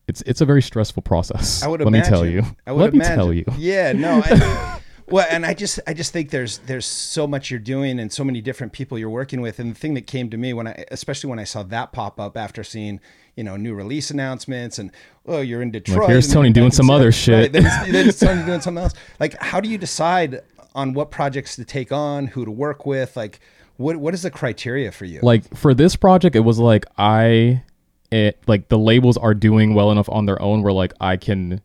[0.09, 1.63] it's it's a very stressful process.
[1.63, 2.13] I would let imagine.
[2.13, 2.43] me tell you.
[2.67, 3.13] I would let imagine.
[3.13, 3.45] me tell you.
[3.59, 4.23] Yeah, no.
[4.25, 4.73] I,
[5.09, 8.25] well, and I just I just think there's there's so much you're doing and so
[8.25, 9.59] many different people you're working with.
[9.59, 12.19] And the thing that came to me when I especially when I saw that pop
[12.19, 13.01] up after seeing
[13.37, 14.91] you know new release announcements and
[15.27, 16.09] oh you're in Detroit.
[16.09, 17.55] here's Tony doing some other shit.
[17.55, 18.95] Right, then it's Tony doing something else.
[19.21, 20.43] Like, how do you decide
[20.75, 23.17] on what projects to take on, who to work with?
[23.17, 23.41] Like,
[23.77, 25.21] what what is the criteria for you?
[25.23, 27.63] Like for this project, it was like I,
[28.11, 31.61] it like the labels are doing well enough on their own where like I can,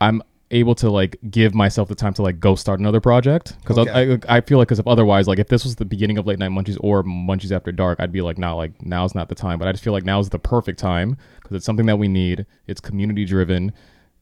[0.00, 3.56] I'm able to like give myself the time to like go start another project.
[3.60, 4.18] Because Okay.
[4.28, 6.38] I, I feel like because if otherwise like if this was the beginning of late
[6.38, 9.58] night munchies or munchies after dark i'd be like nah like now's not the time.
[9.58, 12.46] But i just feel like now's the perfect time because it's something that we need.
[12.66, 13.72] It's community driven.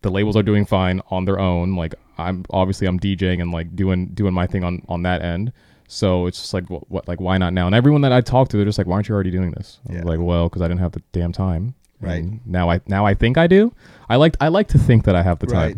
[0.02, 1.76] The labels are doing fine on their own.
[1.76, 5.52] Like i'm obviously i'm djing and like doing doing my thing on on that end.
[5.90, 7.64] So it's just like what, what like why not now?
[7.66, 9.80] And everyone that i talk to they're just like why aren't you already doing this?
[9.88, 10.02] Yeah.
[10.02, 11.74] like well because i didn't have the damn time.
[12.00, 12.22] Right.
[12.22, 13.72] And now i now i think i do.
[14.10, 15.74] I like i like to think that i have the Right.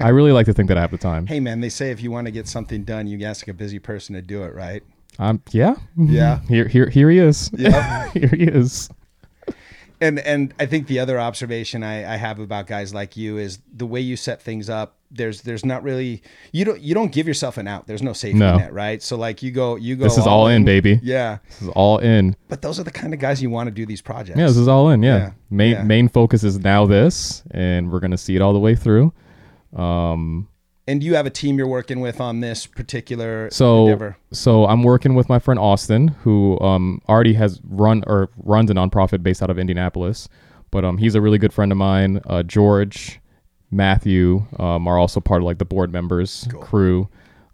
[0.00, 1.26] I really like to think that I have the time.
[1.26, 3.78] hey man, they say if you want to get something done, you ask a busy
[3.78, 4.82] person to do it, right?
[5.18, 6.40] Um, yeah, Yeah.
[6.48, 7.50] Here, here, here he is.
[7.56, 8.10] Yeah.
[8.12, 8.90] here he is.
[10.00, 13.58] and and I think the other observation I, I have about guys like you is
[13.74, 14.94] the way you set things up.
[15.10, 16.20] There's there's not really
[16.52, 17.86] you don't you don't give yourself an out.
[17.86, 18.56] There's no safety No.
[18.58, 19.00] net, right?
[19.02, 20.04] So like you go you go.
[20.04, 21.00] This is all in, baby.
[21.02, 22.36] Yeah, This is all in.
[22.48, 24.38] but those are the kind of guys you want to do these projects.
[24.38, 25.02] Yeah, this is all in.
[25.02, 25.16] Yeah.
[25.16, 25.30] Yeah.
[25.48, 25.82] Main Yeah.
[25.84, 29.12] main focus is now this, and we're gonna see it all the way through.
[29.76, 30.48] Um,
[30.88, 34.16] and you have a team you're working with on this particular so endeavor.
[34.32, 38.74] so I'm working with my friend Austin, who um already has run or runs a
[38.74, 40.28] nonprofit based out of Indianapolis,
[40.70, 42.20] but um he's a really good friend of mine.
[42.26, 43.20] Uh, George,
[43.70, 47.08] Matthew, um are also part of like the board members crew.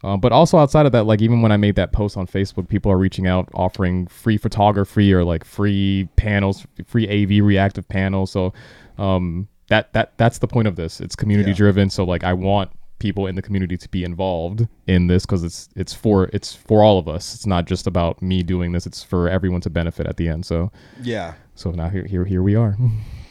[0.04, 2.68] Um, but also outside of that, like even when I made that post on Facebook,
[2.68, 8.32] people are reaching out offering free photography or like free panels, free AV reactive panels.
[8.32, 8.52] So
[8.98, 11.00] um, that that that's the point of this.
[11.00, 11.56] It's community Yeah.
[11.56, 11.88] driven.
[11.90, 15.68] So like I want people in the community to be involved in this because it's
[15.74, 17.34] it's for it's for all of us.
[17.34, 18.86] It's not just about me doing this.
[18.86, 20.44] It's for everyone to benefit at the end.
[20.46, 20.70] So
[21.02, 21.34] Yeah.
[21.54, 22.76] so now here here here we are.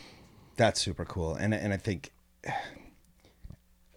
[0.58, 1.36] That's super cool.
[1.36, 2.12] And and I think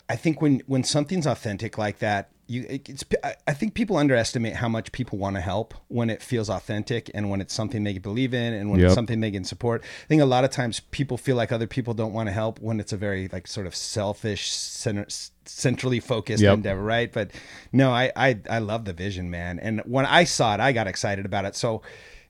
[0.08, 3.04] I think when when something's authentic like that, you it's
[3.46, 7.30] I- think people underestimate how much people want to help when it feels authentic and
[7.30, 8.86] when it's something they believe in and when Yep.
[8.86, 9.82] it's something they can support.
[9.82, 12.60] I think a lot of times people feel like other people don't want to help
[12.60, 15.06] when it's a very like sort of selfish center,
[15.46, 16.54] centrally focused Yep.
[16.54, 17.12] endeavor, right?
[17.12, 17.30] But
[17.72, 19.58] no, I, I I love the vision, man.
[19.58, 21.56] And when I saw it, I got excited about it.
[21.56, 21.82] So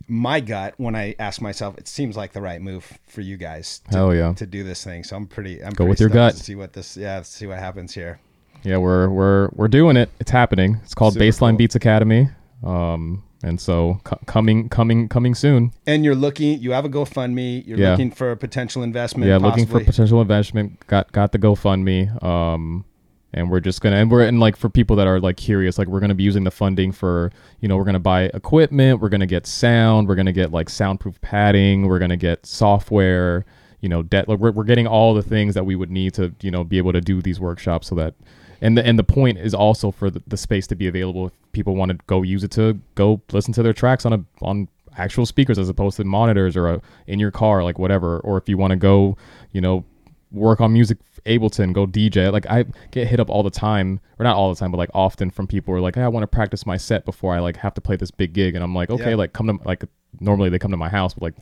[0.07, 3.81] my gut when I ask myself, it seems like the right move for you guys
[3.91, 4.33] to, Hell yeah.
[4.35, 5.03] to do this thing.
[5.03, 6.35] So I'm pretty I'm Go pretty with your gut.
[6.37, 8.21] to see what this yeah, see what happens here.
[8.65, 10.11] Yeah, we're we're we're doing it.
[10.21, 10.81] It's happening.
[10.83, 11.59] It's called Super Baseline cool.
[11.59, 12.29] Beats Academy.
[12.65, 15.73] Um, and so co- coming coming coming soon.
[15.87, 17.91] And you're looking you have a GoFundMe, you're Yeah.
[17.91, 19.29] looking for a potential investment.
[19.29, 19.85] yeah, looking for possibly.
[19.85, 20.87] potential investment.
[20.87, 22.23] Got got the GoFundMe.
[22.25, 22.87] Um,
[23.35, 25.89] and we're just gonna and we're and like for people that are like curious, like
[25.89, 29.27] we're gonna be using the funding for you know we're gonna buy equipment, we're gonna
[29.27, 33.45] get sound, we're gonna get like soundproof padding, we're gonna get software.
[33.81, 34.27] You know, debt.
[34.31, 36.79] Like we're we're getting all the things that we would need to you know be
[36.79, 38.15] able to do these workshops so that.
[38.61, 41.33] And the, and the point is also for the, the space to be available if
[41.53, 44.69] people want to go use it to go listen to their tracks on a on
[44.97, 48.21] actual speakers as opposed to monitors or a, in your car like whatever.
[48.21, 49.17] Or if you want to go
[49.53, 49.85] you know
[50.31, 54.25] work on music ableton go dj like i get hit up all the time or
[54.25, 56.23] not all the time but like often from people who are like hey, i want
[56.25, 58.55] to practice my set before i like have to play this big gig.
[58.57, 59.17] And i'm like okay Yeah.
[59.17, 59.85] like come to like
[60.21, 61.35] normally they come to my house but like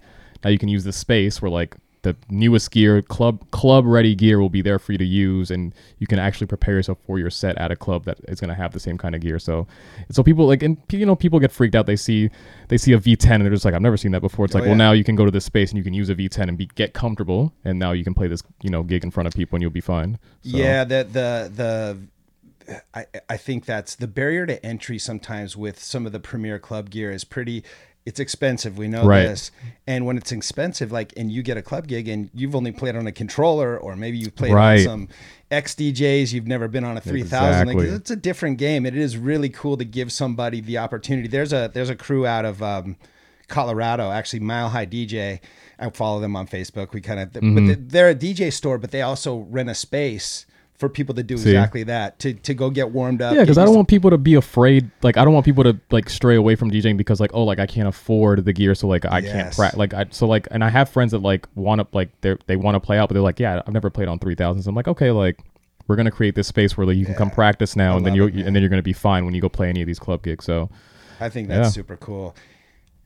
[0.44, 4.41] now you can use this space where like the newest gear club club ready gear
[4.41, 7.31] will be there for you to use and you can actually prepare yourself for your
[7.31, 9.38] set at a club that is going to have the same kind of gear.
[9.38, 9.67] So
[10.11, 11.87] so people like and you know people get freaked out.
[11.87, 12.29] They see
[12.69, 14.45] they see a v10 and they're just like i've never seen that before.
[14.47, 14.71] It's Oh, like yeah.
[14.71, 16.59] well now you can go to this space and you can use a v10 and
[16.59, 19.35] be get comfortable and now you can play this you know gig in front of
[19.35, 20.19] people and you'll be fine.
[20.43, 21.99] So- Yeah, the the the
[22.95, 26.91] I I think that's the barrier to entry sometimes with some of the premier club
[26.91, 27.65] gear is pretty
[28.05, 28.77] it's expensive.
[28.79, 29.23] We know Right.
[29.29, 29.51] this.
[29.87, 32.97] And when it's expensive, like and you get a club gig and you've only played
[32.97, 34.81] on a controller or maybe you've played Right.
[34.81, 35.09] on some
[35.51, 37.69] XDJs, you've never been on a three thousand.
[37.69, 37.91] Exactly.
[37.91, 38.87] Like it's a different game.
[38.87, 41.29] It is really cool to give somebody the opportunity.
[41.29, 42.97] There's a there's a crew out of um
[43.49, 45.41] Colorado, actually Mile High DJ.
[45.79, 46.93] I follow them on Facebook.
[46.93, 47.55] We kind of, Mm-hmm.
[47.55, 50.47] but they- they're a DJ store, but they also rent a space
[50.83, 51.51] for people to do See?
[51.51, 53.35] exactly that to to go get warmed up.
[53.35, 54.90] Yeah, because I don't want people to be afraid.
[55.03, 57.61] Like, I don't want people to like stray away from DJing because like, oh, like
[57.61, 59.79] I can't afford the gear, so like I can't practice.
[59.79, 62.57] Like, I so like, and I have friends that like want to like they they
[62.57, 64.66] want to play out, but they're like, yeah, I've never played on three thousands.
[64.66, 65.38] I'm like, okay, like
[65.87, 68.25] we're gonna create this space where like you can come practice now, and then you
[68.27, 70.45] and then you're gonna be fine when you go play any of these club gigs.
[70.45, 70.68] So
[71.21, 71.71] I think that's Yeah.
[71.71, 72.35] super cool.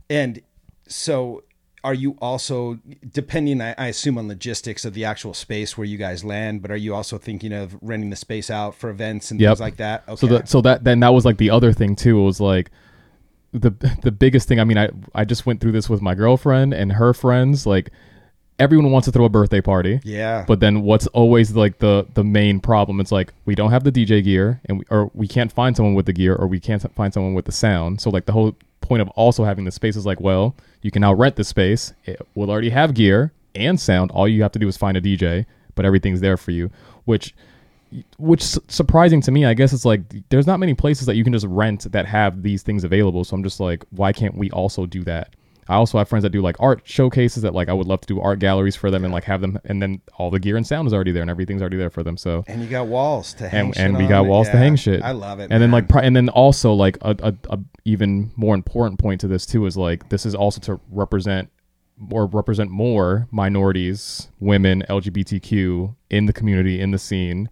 [0.08, 0.40] And
[0.88, 1.42] so,
[1.86, 2.78] are you also
[3.12, 3.60] depending?
[3.62, 6.76] I, I assume on logistics of the actual space where you guys land, but are
[6.76, 9.50] you also thinking of renting the space out for events and Yep.
[9.50, 10.02] things like that?
[10.08, 10.16] Okay.
[10.16, 12.20] So that so that then that was like the other thing too.
[12.20, 12.70] It was like
[13.52, 13.70] the
[14.02, 14.60] the biggest thing.
[14.60, 17.66] I mean, I I just went through this with my girlfriend and her friends.
[17.66, 17.90] Like
[18.58, 20.00] everyone wants to throw a birthday party.
[20.02, 23.00] yeah, But then what's always like the the main problem?
[23.00, 25.94] It's like we don't have the DJ gear, and we, or we can't find someone
[25.94, 28.00] with the gear, or we can't find someone with the sound.
[28.00, 31.00] So like the whole point of also having the space is like, well, you can
[31.00, 31.92] now rent the space.
[32.04, 34.10] It will already have gear and sound.
[34.12, 36.70] All you have to do is find a DJ, but everything's there for you.
[37.04, 37.34] Which
[38.18, 41.32] which surprising to me i guess it's like there's not many places that you can
[41.32, 44.86] just rent that have these things available so i'm just like why can't we also
[44.86, 45.35] do that
[45.68, 48.06] i also have friends that do like art showcases that like i would love to
[48.06, 50.66] do art galleries for them and like have them and then all the gear and
[50.66, 52.44] sound is already there and everything's already there for them so.
[52.46, 53.66] And you got walls to hang.
[53.66, 55.02] and, and we got walls to hang shit.
[55.02, 55.48] I love it.
[55.50, 59.20] and then like pri- and then also like a, a, a even more important point
[59.22, 61.50] to this too is like this is also to represent
[62.10, 67.48] or represent more minorities women lgbtq in the community in the scene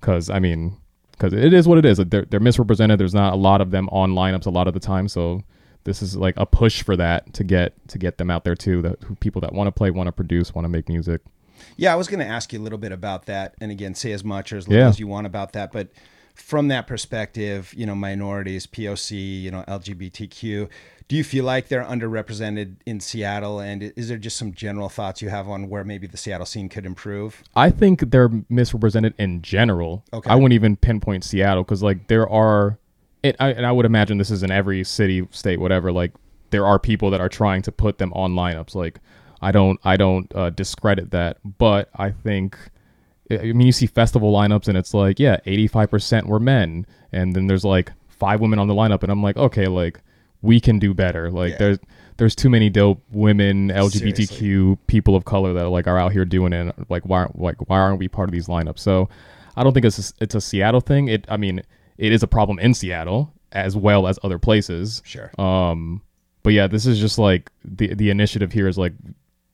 [0.00, 0.76] because i mean
[1.12, 1.98] because it is what it is.
[1.98, 2.98] They're, they're misrepresented.
[2.98, 5.42] There's not a lot of them on lineups a lot of the time so
[5.84, 8.82] this is like a push for that to get to get them out there too
[8.82, 11.20] that who people that want to play want to produce want to make music
[11.76, 14.12] Yeah, I was going to ask you a little bit about that, and again, say
[14.12, 14.88] as much or as little Yeah.
[14.88, 15.72] as you want about that.
[15.72, 15.88] But
[16.34, 20.68] from that perspective, you know, minorities, POC, you know, LGBTQ,
[21.06, 23.60] do you feel like they're underrepresented in Seattle?
[23.60, 26.68] And is there just some general thoughts you have on where maybe the Seattle scene
[26.68, 27.42] could improve?
[27.54, 30.04] I think they're misrepresented in general.
[30.12, 30.28] Okay.
[30.30, 32.78] I wouldn't even pinpoint Seattle because like there are,
[33.24, 35.90] it, I, and I would imagine this is in every city, state, whatever.
[35.90, 36.12] Like
[36.50, 38.74] there are people that are trying to put them on lineups.
[38.74, 39.00] Like
[39.42, 42.56] I don't, I don't uh, discredit that, but I think.
[43.30, 47.34] I mean, you see festival lineups, and it's like, yeah, eighty-five percent were men, and
[47.34, 50.00] then there's like five women on the lineup, and I'm like, okay, like
[50.42, 51.30] we can do better.
[51.30, 51.58] Like Yeah.
[51.58, 51.78] there's
[52.18, 56.52] there's too many dope women, LGBTQ people of color that like are out here doing
[56.52, 56.74] it.
[56.90, 58.78] Like why aren't like why aren't we part of these lineups?
[58.80, 59.08] So
[59.56, 61.08] I don't think it's a, it's a Seattle thing.
[61.08, 61.62] It I mean
[61.98, 65.00] it is a problem in Seattle as well as other places.
[65.04, 65.30] Sure.
[65.38, 66.02] Um,
[66.42, 68.92] but yeah, this is just like the the initiative here is like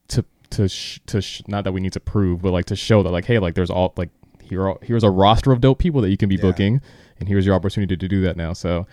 [0.09, 3.03] to to sh- to sh- not that we need to prove, but like to show
[3.03, 4.11] that like hey, like there's all like
[4.42, 6.42] here are, here's a roster of dope people that you can be Yeah.
[6.42, 6.81] booking,
[7.20, 8.53] and here's your opportunity to do that now.
[8.53, 8.87] So,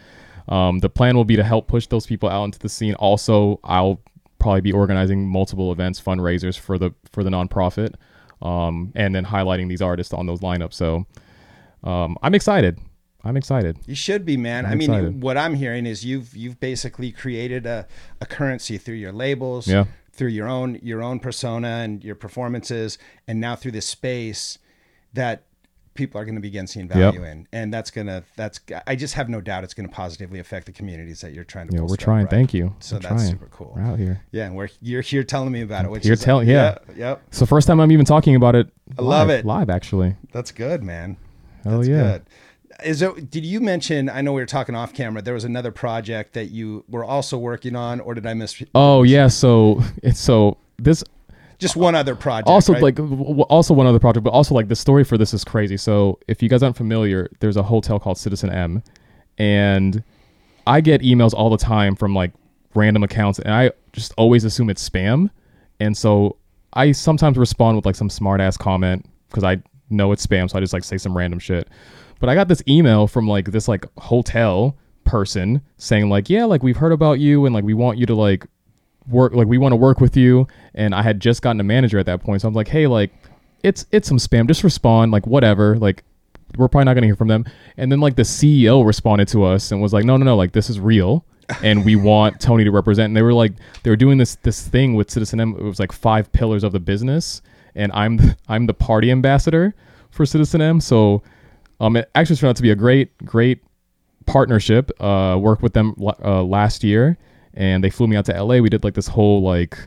[0.50, 2.94] um, the plan will be to help push those people out into the scene.
[2.96, 4.00] Also, I'll
[4.38, 7.96] probably be organizing multiple events, fundraisers for the for the nonprofit,
[8.44, 10.74] um, and then highlighting these artists on those lineups.
[10.74, 11.08] So,
[11.84, 12.78] um, I'm excited.
[13.28, 13.78] I'm excited.
[13.86, 14.66] You should be, man.
[14.66, 15.22] I'm I mean, excited.
[15.22, 17.88] what I'm hearing is you've you've basically created a,
[18.22, 19.86] a currency through your labels, Yeah.
[20.14, 24.58] through your own your own persona and your performances, and now through this space
[25.14, 25.44] that
[25.94, 29.30] people are going to begin seeing value in, and that's gonna that's I just have
[29.30, 31.76] no doubt it's going to positively affect the communities that you're trying to.
[31.78, 32.26] Yeah, we're trying.
[32.26, 32.30] right?
[32.30, 32.76] Thank you.
[32.80, 33.30] So We're that's trying.
[33.32, 33.74] super cool.
[33.76, 34.22] We're out here.
[34.32, 35.92] Yeah, and we're you're here telling me about it.
[35.92, 36.78] Which You're telling- yeah.
[36.96, 37.22] yep.
[37.32, 38.70] So first time I'm even talking about it.
[38.98, 39.44] I love it.
[39.44, 39.70] live.
[39.72, 41.18] Actually, That's good, man.
[41.64, 42.02] Hell That's yeah.
[42.04, 42.22] good.
[42.84, 44.08] Is it, did you mention?
[44.10, 45.22] I know we were talking off camera.
[45.22, 48.62] There was another project that you were also working on, or did I miss?
[48.76, 51.04] Oh yeah, so it's so this
[51.58, 52.50] Just one other project.
[52.50, 52.84] also right?
[52.84, 53.00] like
[53.50, 55.76] also one other project, but also like the story for this is crazy.
[55.78, 58.84] So if you guys aren't familiar, there's a hotel called Citizen M,
[59.40, 60.04] and
[60.68, 62.32] I get emails all the time from like
[62.76, 65.32] random accounts, and I just always assume it's spam,
[65.80, 66.38] and so
[66.74, 70.58] I sometimes respond with like some smart ass comment because I know it's spam, so
[70.58, 71.68] I just like say some random shit.
[72.20, 76.64] But I got this email from like this like hotel person saying like, yeah, like
[76.64, 78.46] we've heard about you and like we want you to like
[79.08, 80.48] work like we want to work with you.
[80.74, 83.12] And i had just gotten a manager at that point so i'm like hey like
[83.64, 84.48] it's it's some spam.
[84.48, 85.78] Just respond like whatever.
[85.78, 86.04] Like
[86.58, 87.46] we're probably not going to hear from them.
[87.78, 90.54] And then like the ceo responded to us and was like no no no like
[90.54, 91.26] this is real
[91.64, 93.08] and we want tony to represent.
[93.08, 93.54] And they were like
[93.84, 96.72] they were doing this this thing with citizen m it was like five pillars of
[96.72, 97.42] the business
[97.76, 99.74] and i'm i'm the party ambassador
[100.12, 100.80] for citizen m.
[100.80, 101.22] So
[101.80, 103.62] um it actually turned out to be a great great
[104.28, 104.92] partnership.
[105.02, 107.18] Uh, worked with them uh, last year,
[107.56, 108.58] and they flew me out to LA.
[108.58, 109.78] We did like this whole like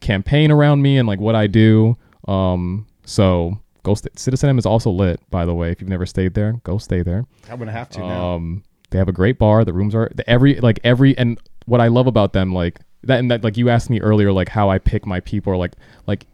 [0.00, 1.96] campaign around me and like what I do.
[2.26, 5.70] Um, so go st- Citizen M is also lit, by the way.
[5.70, 7.24] If you've never stayed there, go stay there.
[7.48, 8.30] I'm gonna have to now.
[8.34, 9.64] Um, they have a great bar.
[9.64, 13.20] The rooms are the, every like every and what I love about them like that
[13.20, 15.72] and that like you asked me earlier like how I pick my people or like
[16.06, 16.26] like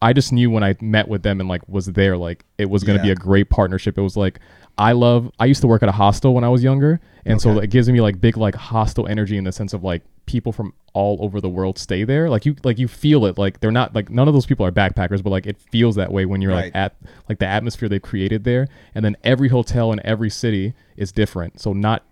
[0.00, 2.84] I just knew when I met with them and like was there like it was
[2.84, 3.98] gonna be a great partnership.
[3.98, 4.38] It was like
[4.76, 7.58] I love I used to work at a hostel when I was younger and so
[7.58, 10.74] it gives me like big like hostel energy in the sense of like people from
[10.94, 12.28] all over the world stay there.
[12.28, 13.38] Like you like you feel it.
[13.38, 16.12] Like they're not like none of those people are backpackers but like it feels that
[16.12, 16.64] way when you're Right.
[16.66, 16.96] like at
[17.28, 18.66] like the atmosphere they've created there.
[18.94, 21.60] And then every hotel in every city is different.
[21.60, 22.04] So not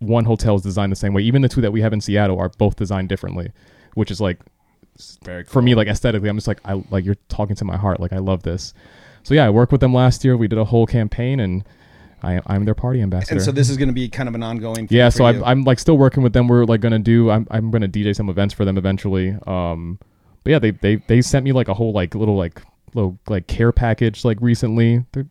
[0.00, 1.22] one hotel is designed the same way.
[1.22, 3.52] Even the two that we have in seattle are both designed differently
[3.94, 4.38] which is like
[5.24, 8.00] Very for me like aesthetically i'm just like i like you're talking to my heart.
[8.00, 8.74] Like i love this.
[9.22, 10.36] So yeah i worked with them last year.
[10.36, 11.64] We did a whole campaign and
[12.22, 14.42] I, i'm their party ambassador And so this is going to be kind of an
[14.42, 14.88] ongoing.
[14.88, 15.38] Thing yeah so you.
[15.38, 18.14] I'm, I'm like still working with them we're like gonna do i'm, I'm gonna dj
[18.14, 19.98] some events for them eventually um
[20.44, 22.62] but yeah they, they they sent me like a whole like little like
[22.94, 25.26] little like care package like recently they're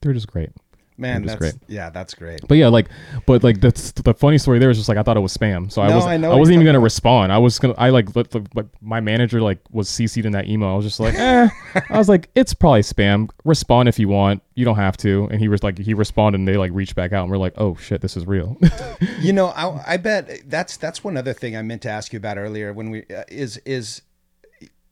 [0.00, 0.50] they're just great
[0.98, 1.24] man.
[1.24, 1.54] That's great.
[1.68, 2.40] yeah, that's great.
[2.48, 2.88] but yeah like
[3.26, 5.70] but like that's the funny story there is just like i thought it was spam.
[5.70, 7.32] So i No, was I i, know what wasn't you're even gonna respond.
[7.32, 10.48] I was gonna i like let the, like my manager like was cc'd in that
[10.48, 10.68] email.
[10.70, 11.48] I was just like eh.
[11.88, 13.30] I was like it's probably spam.
[13.44, 14.42] Respond if you want.
[14.54, 15.28] You don't have to.
[15.30, 17.54] And he was like he responded and they like reached back out and we're like
[17.58, 18.56] oh shit this is real.
[19.20, 22.16] You know, I, I bet that's that's one other thing I meant to ask you
[22.16, 24.02] about earlier when we uh, is is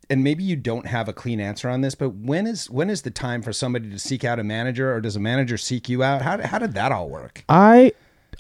[0.08, 3.02] and maybe you don't have a clean answer on this, but when is when is
[3.02, 6.02] the time for somebody to seek out a manager or does a manager seek you
[6.02, 6.22] out?
[6.22, 7.44] How how did that all work?
[7.48, 7.92] I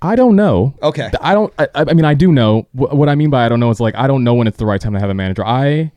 [0.02, 0.74] I don't know.
[0.82, 1.10] Okay.
[1.20, 1.52] I don't.
[1.58, 2.66] I, I mean, I do know.
[2.72, 4.66] What I mean by I don't know is like I don't know when it's the
[4.66, 5.44] right time to have a manager.
[5.44, 5.92] I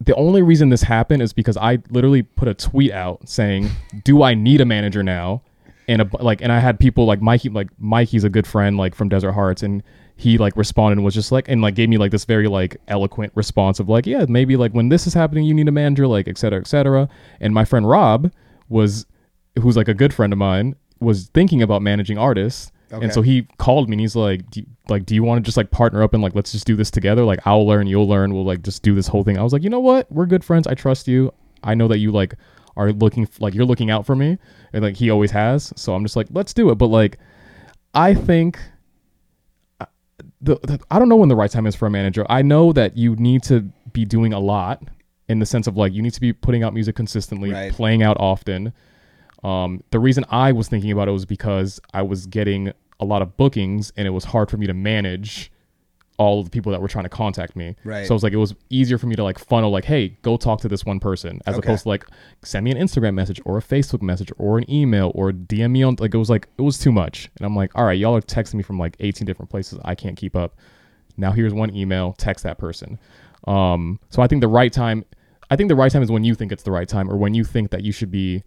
[0.00, 3.70] the only reason this happened is because I literally put a tweet out saying,
[4.02, 5.42] "Do I need a manager now?"
[5.86, 8.94] And a, like, and I had people like Mikey, like Mikey's a good friend, like
[8.94, 9.82] from Desert Hearts, and
[10.16, 12.76] he like responded and was just like, and like gave me like this very like
[12.88, 16.06] eloquent response of like, yeah, maybe like when this is happening, you need a manager,
[16.06, 17.08] like etc cetera, et cetera.
[17.40, 18.32] And my friend Rob
[18.68, 19.06] was,
[19.60, 22.70] who's like a good friend of mine, was thinking about managing artists.
[22.92, 23.04] Okay.
[23.04, 25.56] And so he called me and he's like, do like, do you want to just
[25.56, 27.24] like partner up and like, let's just do this together?
[27.24, 28.34] Like, I'll learn, you'll learn.
[28.34, 29.38] We'll like just do this whole thing.
[29.38, 30.10] I was like, you know what?
[30.12, 30.66] We're good friends.
[30.66, 31.32] I trust you.
[31.64, 32.34] I know that you like
[32.76, 34.38] are looking like you're looking out for me,
[34.72, 35.72] and like he always has.
[35.76, 36.74] So I'm just like, let's do it.
[36.76, 37.18] But like,
[37.94, 38.58] I think
[40.44, 42.24] the, the I don't know when the right time is for a manager.
[42.28, 44.82] I know that you need to be doing a lot
[45.28, 47.72] in the sense of like you need to be putting out music consistently, Right.
[47.72, 48.72] playing out often.
[49.42, 53.22] Um, the reason I was thinking about it was because I was getting a lot
[53.22, 55.50] of bookings and it was hard for me to manage
[56.16, 57.74] all of the people that were trying to contact me.
[57.84, 58.06] Right.
[58.06, 60.36] So it was like it was easier for me to like funnel like, hey, go
[60.36, 61.66] talk to this one person, as Okay.
[61.66, 62.04] opposed to like
[62.44, 65.82] send me an Instagram message or a Facebook message or an email or DM me
[65.82, 67.30] on like it was like it was too much.
[67.36, 69.78] And I'm like, all right, y'all are texting me from like 18 different places.
[69.84, 70.54] I can't keep up.
[71.16, 72.98] Now here's one email, text that person.
[73.48, 75.04] Um, so I think the right time,
[75.50, 77.34] I think the right time is when you think it's the right time, or when
[77.34, 78.42] you think that you should be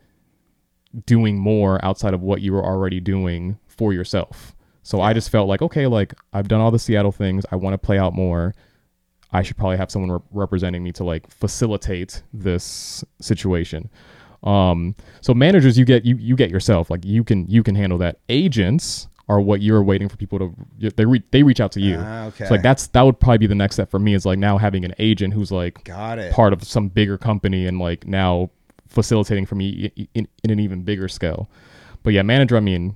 [1.05, 4.55] doing more outside of what you were already doing for yourself.
[4.87, 7.45] So I just felt like, okay, like I've done all the Seattle things.
[7.51, 8.53] I want to play out more.
[9.33, 13.89] I should probably have someone re- representing me to like facilitate this situation.
[14.43, 17.97] Um, so managers, you get you you get yourself like you can you can handle
[17.97, 18.19] that.
[18.29, 21.97] Agents are what you're waiting for people to they re- they reach out to you.
[21.99, 22.45] Ah, okay.
[22.45, 24.57] So like that's that would probably be the next step for me is like now
[24.57, 26.31] having an agent who's like Got it.
[26.31, 28.49] part of some bigger company and like now
[28.87, 31.49] facilitating for me i- in, in an even bigger scale.
[32.03, 32.95] But yeah, manager, I mean,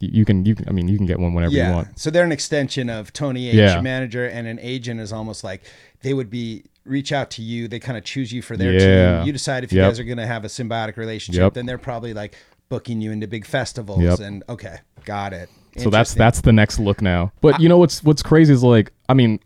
[0.00, 1.74] you can you can I mean you can get one whenever you yeah.
[1.74, 1.98] want.
[1.98, 3.80] So they're an extension of Tony H, Yeah.
[3.80, 5.62] manager, and an agent is almost like
[6.02, 7.66] they would be reach out to you.
[7.68, 9.18] They kind of choose you for their Yeah.
[9.18, 9.26] team.
[9.26, 9.90] You decide if you Yep.
[9.90, 11.40] guys are going to have a symbiotic relationship.
[11.42, 11.54] Yep.
[11.54, 12.36] Then they're probably like
[12.68, 14.02] booking you into big festivals.
[14.02, 14.20] Yep.
[14.20, 15.48] And okay, got it.
[15.78, 17.32] So that's that's the next look now.
[17.40, 19.40] But you know what's what's crazy is like I mean,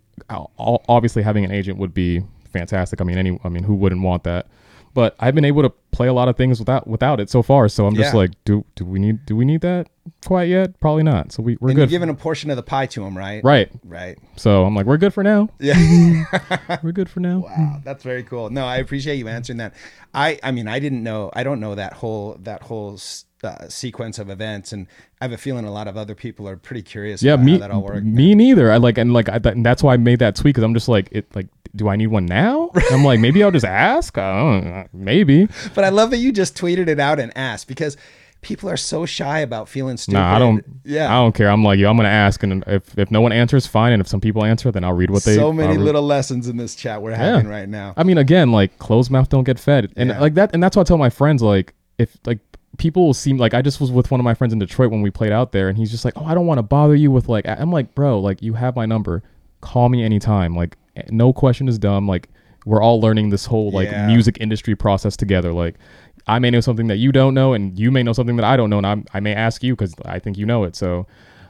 [0.57, 2.21] obviously having an agent would be
[2.51, 3.01] fantastic.
[3.01, 4.47] I mean, any I mean, who wouldn't want that?
[4.93, 7.69] But I've been able to play a lot of things without without it so far.
[7.69, 8.17] So I'm just Yeah.
[8.17, 9.87] like, do do we need do we need that
[10.25, 10.79] quite yet?
[10.79, 11.31] Probably not.
[11.31, 11.91] So we we're and you're good.
[11.91, 13.43] giving a portion of the pie to them, right?
[13.43, 13.69] right.
[13.85, 14.17] Right.
[14.35, 15.49] So I'm like, we're good for now.
[15.59, 16.25] Yeah.
[16.83, 17.39] We're good for now.
[17.39, 18.49] Wow, that's very cool.
[18.49, 19.73] No, I appreciate you answering that.
[20.13, 21.29] I, I mean, I didn't know.
[21.33, 22.97] I don't know that whole that whole
[23.43, 24.87] uh, sequence of events, and
[25.19, 27.21] I have a feeling a lot of other people are pretty curious.
[27.23, 28.05] yeah about me how that all worked.
[28.05, 30.63] me neither i like and like I, and that's why i made that tweet because
[30.63, 33.65] i'm just like it like do i need one now i'm like maybe i'll just
[33.65, 37.31] ask i don't know maybe But I love that you just tweeted it out and
[37.37, 37.97] asked because
[38.41, 40.17] people are so shy about feeling stupid.
[40.17, 41.07] nah i don't Yeah.
[41.11, 43.67] i don't care i'm like yo i'm gonna ask and if if no one answers
[43.67, 46.47] fine and if some people answer then i'll read what they so many little lessons
[46.47, 47.93] in this chat we're having right now.
[47.95, 50.19] I mean, again, like closed mouth don't get fed, and Yeah.
[50.19, 51.41] like that, and that's what I tell my friends.
[51.43, 52.39] Like, if like
[52.81, 55.11] people seem like I just was with one of my friends in Detroit when we
[55.11, 57.29] played out there, and he's just like, "Oh, I don't want to bother you with
[57.29, 59.21] like." I'm like, "Bro, like you have my number.
[59.61, 60.55] Call me anytime.
[60.55, 62.07] Like, eh, no question is dumb.
[62.07, 62.27] Like,
[62.65, 64.07] we're all learning this whole like Yeah.
[64.07, 65.53] music industry process together.
[65.53, 65.75] Like."
[66.27, 68.55] I may know something that you don't know, and you may know something that I
[68.55, 70.75] don't know, and I'm, I may ask you because I think you know it.
[70.75, 71.07] So,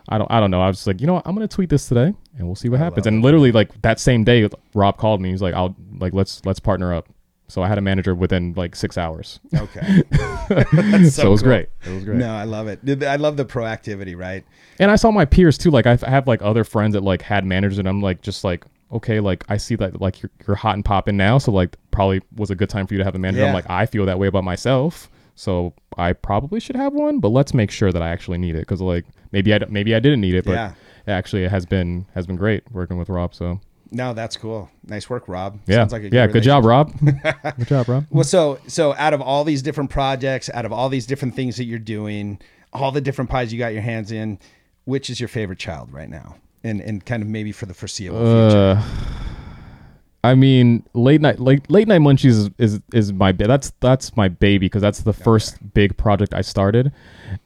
[0.08, 0.62] I don't, I don't know.
[0.62, 1.24] I was just like, you know, what?
[1.28, 3.06] I'm gonna tweet this today, and we'll see what happens.
[3.06, 5.30] And literally, like that same day, Rob called me.
[5.30, 7.10] He's like, I'll like let's let's partner up.
[7.52, 9.42] So I had a manager within like six hours.
[9.54, 10.04] Okay.
[10.14, 11.38] so, it was cool.
[11.38, 11.68] great.
[11.86, 12.18] It was great.
[12.18, 13.04] No, I love it.
[13.04, 14.46] I love the proactivity, right?
[14.80, 15.70] And I saw my peers too.
[15.70, 18.64] Like I have like other friends that like had managers, and I'm like just like
[18.94, 22.22] okay, like I see that like you're you're hot and popping now, so like probably
[22.38, 23.42] was a good time for you to have a manager.
[23.42, 23.50] Yeah.
[23.50, 27.30] I'm like I feel that way about myself, so I probably should have one, but
[27.30, 30.22] let's make sure that I actually need it because like maybe I maybe I didn't
[30.22, 30.74] need it, but Yeah.
[31.06, 33.36] actually it has been has been great working with Rob.
[33.36, 33.60] So
[33.92, 34.70] No, that's cool.
[34.86, 35.60] Nice work, Rob.
[35.68, 36.64] yeah, Sounds like a yeah, good job.
[36.64, 36.94] Rob.
[37.04, 38.06] good job, Rob.
[38.10, 41.58] Well, so so out of all these different projects, out of all these different things
[41.58, 42.40] that you're doing,
[42.72, 44.40] all the different pies you got your hands in,
[44.86, 46.38] which is your favorite child right now?
[46.64, 48.78] And and kind of maybe for the foreseeable future.
[48.80, 48.84] Uh,
[50.24, 54.30] I mean, late night, late late night munchies is is, is my that's that's my
[54.30, 56.92] baby because that's the first big project I started,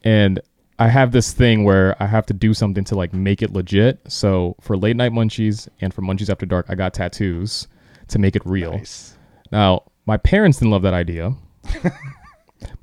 [0.04, 0.40] and
[0.78, 4.00] I have this thing where I have to do something to like make it legit.
[4.08, 7.68] So for late night munchies and for munchies after dark, I got tattoos
[8.08, 8.72] to make it real.
[8.72, 9.16] Nice.
[9.50, 11.34] Now, my parents didn't love that idea.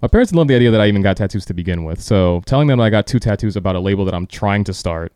[0.02, 2.02] my parents didn't love the idea that I even got tattoos to begin with.
[2.02, 5.14] So telling them I got two tattoos about a label that I'm trying to start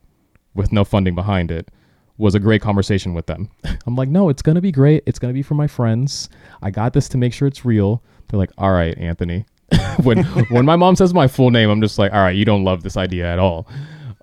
[0.54, 1.70] with no funding behind it
[2.18, 3.50] was a great conversation with them.
[3.88, 5.04] I'm like, no, it's gonna be great.
[5.06, 6.30] It's gonna be for my friends.
[6.62, 8.04] I got this to make sure it's real.
[8.28, 9.46] They're like, all right, Anthony.
[10.04, 12.64] when when my mom says my full name, I'm just like, all right, you don't
[12.64, 13.68] love this idea at all.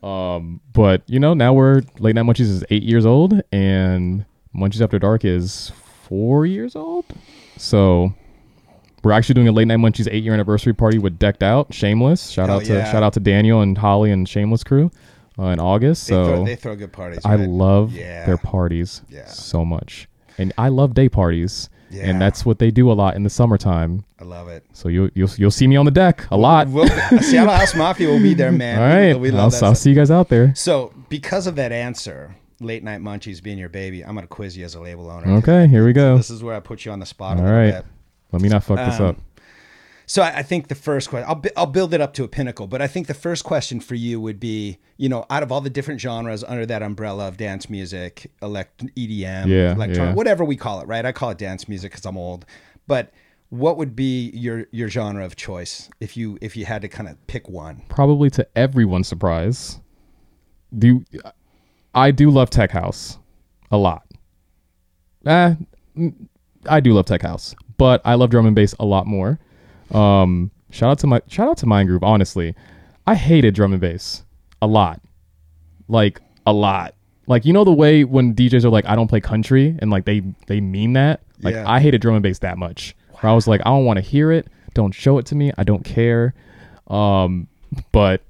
[0.02, 4.24] Um, but you know, now we're late night munchies is eight years old, and
[4.54, 5.70] munchies after dark is
[6.04, 7.04] four years old.
[7.56, 8.12] So
[9.02, 12.30] we're actually doing a late night munchies eight year anniversary party with Decked Out, Shameless.
[12.30, 12.90] Shout Hell out to yeah.
[12.92, 14.90] shout out to Daniel and Holly and Shameless crew
[15.38, 16.06] uh, in August.
[16.08, 17.20] They, So throw, they throw good parties.
[17.24, 17.48] I right?
[17.48, 18.24] love Yeah.
[18.26, 19.26] their parties Yeah.
[19.26, 22.04] so much, and I love day parties, Yeah.
[22.10, 24.04] and that's what they do a lot in the summertime.
[24.20, 24.64] I love it.
[24.72, 26.68] So you you'll you'll see me on the deck a lot.
[26.68, 26.88] We'll,
[27.20, 28.78] Seattle House Mafia will be there, man.
[28.80, 29.62] All right, we, we I'll, that.
[29.62, 30.54] I'll see you guys out there.
[30.54, 34.64] So, because of that answer, late night munchies being your baby, I'm gonna quiz you
[34.64, 35.30] as a label owner.
[35.38, 36.16] Okay, here we go.
[36.16, 37.38] This is where I put you on the spot.
[37.38, 37.84] All right, bit.
[38.32, 39.16] let me not fuck this Um, up.
[40.06, 42.28] So I, I think the first question, I'll, bu- I'll build it up to a
[42.28, 45.50] pinnacle, but I think the first question for you would be, you know, out of
[45.50, 50.14] all the different genres under that umbrella of dance music, elect EDM, Yeah, electronic, yeah.
[50.14, 51.04] whatever we call it, right?
[51.06, 52.44] I call it dance music because I'm old,
[52.86, 53.12] but
[53.50, 57.08] what would be your your genre of choice if you if you had to kind
[57.08, 57.82] of pick one?
[57.88, 59.80] Probably to everyone's surprise,
[60.76, 61.04] do
[61.94, 63.18] I do love tech house.
[63.70, 64.04] a lot.
[65.26, 65.54] Eh,
[65.96, 66.14] mm,
[66.68, 69.38] I do love tech house, but I love drum and bass a lot more.
[69.94, 72.02] Um, shout out to my shout out to Mind Groove.
[72.02, 72.54] Honestly,
[73.06, 74.24] I hated drum and bass
[74.62, 75.00] a lot,
[75.88, 76.94] like a lot.
[77.26, 80.04] Like you know the way when DJs are like, I don't play country, and like
[80.04, 81.22] they they mean that.
[81.40, 81.64] Like Yeah.
[81.70, 82.94] I hated drum and bass that much.
[83.20, 84.48] Where I was like, I don't want to hear it.
[84.74, 85.52] Don't show it to me.
[85.56, 86.34] I don't care.
[86.88, 87.48] Um,
[87.92, 88.22] but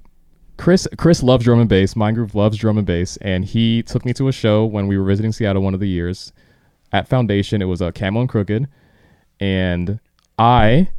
[0.57, 1.95] Chris Chris loves drum and bass.
[1.95, 4.97] Mind Groove loves drum and bass, and he took me to a show when we
[4.97, 6.31] were visiting Seattle one of the years
[6.93, 7.61] at Foundation.
[7.61, 8.67] It was a Camo and Krooked,
[9.39, 9.99] and
[10.39, 10.89] I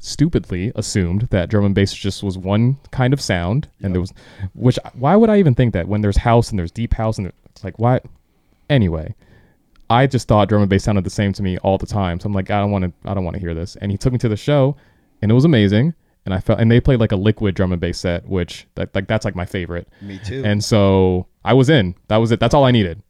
[0.00, 4.12] stupidly assumed that drum and bass just was one kind of sound, and there was
[4.54, 7.32] which why would I even think that when there's house and there's deep house and
[7.46, 8.00] it's like why?
[8.68, 9.14] Anyway,
[9.90, 12.18] I just thought drum and bass sounded the same to me all the time.
[12.18, 13.76] So I'm like, I don't want to, I don't want to hear this.
[13.76, 14.76] And he took me to the show,
[15.20, 15.94] and it was amazing.
[16.24, 18.94] And I felt, and they played like a liquid drum and bass set, which that,
[18.94, 19.88] like that's like my favorite.
[20.00, 20.42] Me too.
[20.44, 21.94] And so I was in.
[22.08, 22.40] That was it.
[22.40, 23.02] That's all I needed.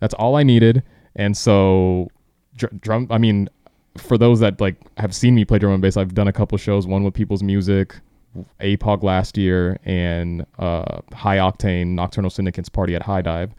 [0.00, 0.82] That's all I needed.
[1.14, 2.08] And so
[2.56, 3.06] dr- drum.
[3.10, 3.48] I mean,
[3.96, 6.58] for those that like have seen me play drum and bass, I've done a couple
[6.58, 6.86] shows.
[6.86, 7.94] One with People's Music,
[8.60, 13.54] APOG last year, and uh, High Octane Nocturnal Syndicates Party at High Dive.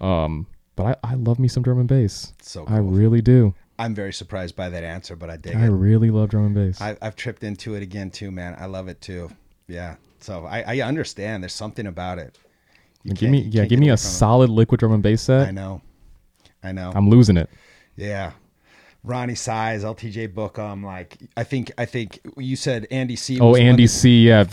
[0.00, 2.32] Um, but I, I love me some drum and bass.
[2.42, 3.54] So I really do.
[3.78, 5.68] I'm very surprised by that answer, but I dig I it.
[5.68, 6.80] really love drum and bass.
[6.80, 8.54] I, I've tripped into it again too, man.
[8.58, 9.30] I love it too.
[9.68, 9.96] Yeah.
[10.20, 11.42] So I, I understand.
[11.42, 12.38] There's something about it.
[13.04, 14.10] You give me yeah, give me a from it.
[14.10, 15.48] solid liquid drum and bass set.
[15.48, 15.80] I know.
[16.62, 16.92] I know.
[16.94, 17.48] I'm losing it.
[17.96, 18.32] yeah.
[19.06, 23.40] Roni Size, LTJ Bukem, like I think I think you said Andy C.
[23.40, 24.28] Oh, one Andy that- C.
[24.28, 24.44] Yeah,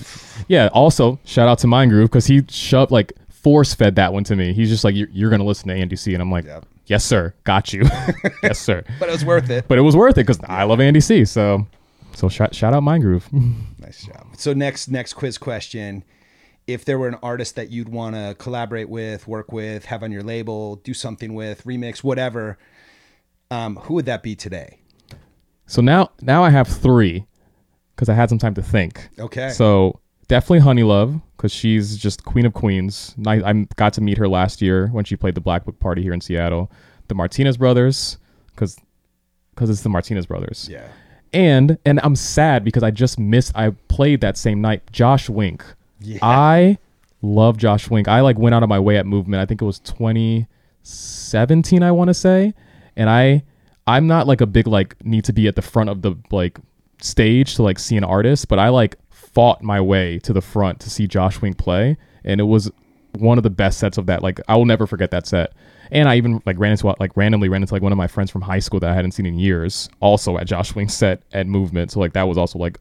[0.48, 0.70] yeah.
[0.74, 4.36] Also, shout out to Mind Groove because he shoved like force fed that one to
[4.36, 4.54] me.
[4.54, 6.14] He's just like, you're, you're gonna listen to Andy C.
[6.14, 6.66] And I'm like, Yep.
[6.86, 7.84] yes, sir, got you,
[8.44, 8.84] yes, sir.
[9.00, 9.68] But it was worth it.
[9.68, 11.26] But it was worth it because I love Andy C.
[11.26, 11.68] So,
[12.14, 13.28] so shout shout out Mind Groove.
[13.80, 14.28] Nice job.
[14.38, 16.04] So next next quiz question.
[16.68, 20.12] If there were an artist that you'd want to collaborate with, work with, have on
[20.12, 22.58] your label, do something with, remix, whatever,
[23.52, 24.80] um, who would that be today?
[25.66, 27.26] so now now I have three
[27.96, 29.10] because I had some time to think.
[29.20, 29.50] Okay.
[29.50, 33.16] So definitely HoneyLuv because she's just queen of queens.
[33.26, 36.04] I, I got to meet her last year when she played the Black Book Party
[36.04, 36.72] here in Seattle.
[37.08, 38.18] The Martinez brothers
[38.48, 38.78] because
[39.54, 40.68] because it's the Martinez brothers.
[40.72, 40.88] yeah.
[41.34, 43.52] And and I'm sad because I just missed.
[43.56, 44.90] I played that same night.
[44.92, 45.64] Josh Wink.
[46.00, 46.20] Yeah.
[46.22, 46.78] I
[47.22, 48.08] love Josh Wink.
[48.08, 49.42] I like went out of my way at Movement.
[49.42, 51.84] I think it was 2017.
[51.84, 52.54] I want to say,
[52.98, 53.44] and I
[53.86, 56.60] I'm not like a big like need to be at the front of the like
[57.02, 60.82] stage to like see an artist, but I like fought my way to the front
[60.82, 61.96] to see Josh Wink play,
[62.26, 62.70] and it was
[63.14, 64.22] one of the best sets of that.
[64.22, 65.54] Like I will never forget that set.
[65.90, 68.30] And I even like ran into like randomly ran into like one of my friends
[68.30, 71.48] from high school that I hadn't seen in years, also at Josh Wink's set at
[71.48, 71.92] Movement.
[71.92, 72.80] So like that was also like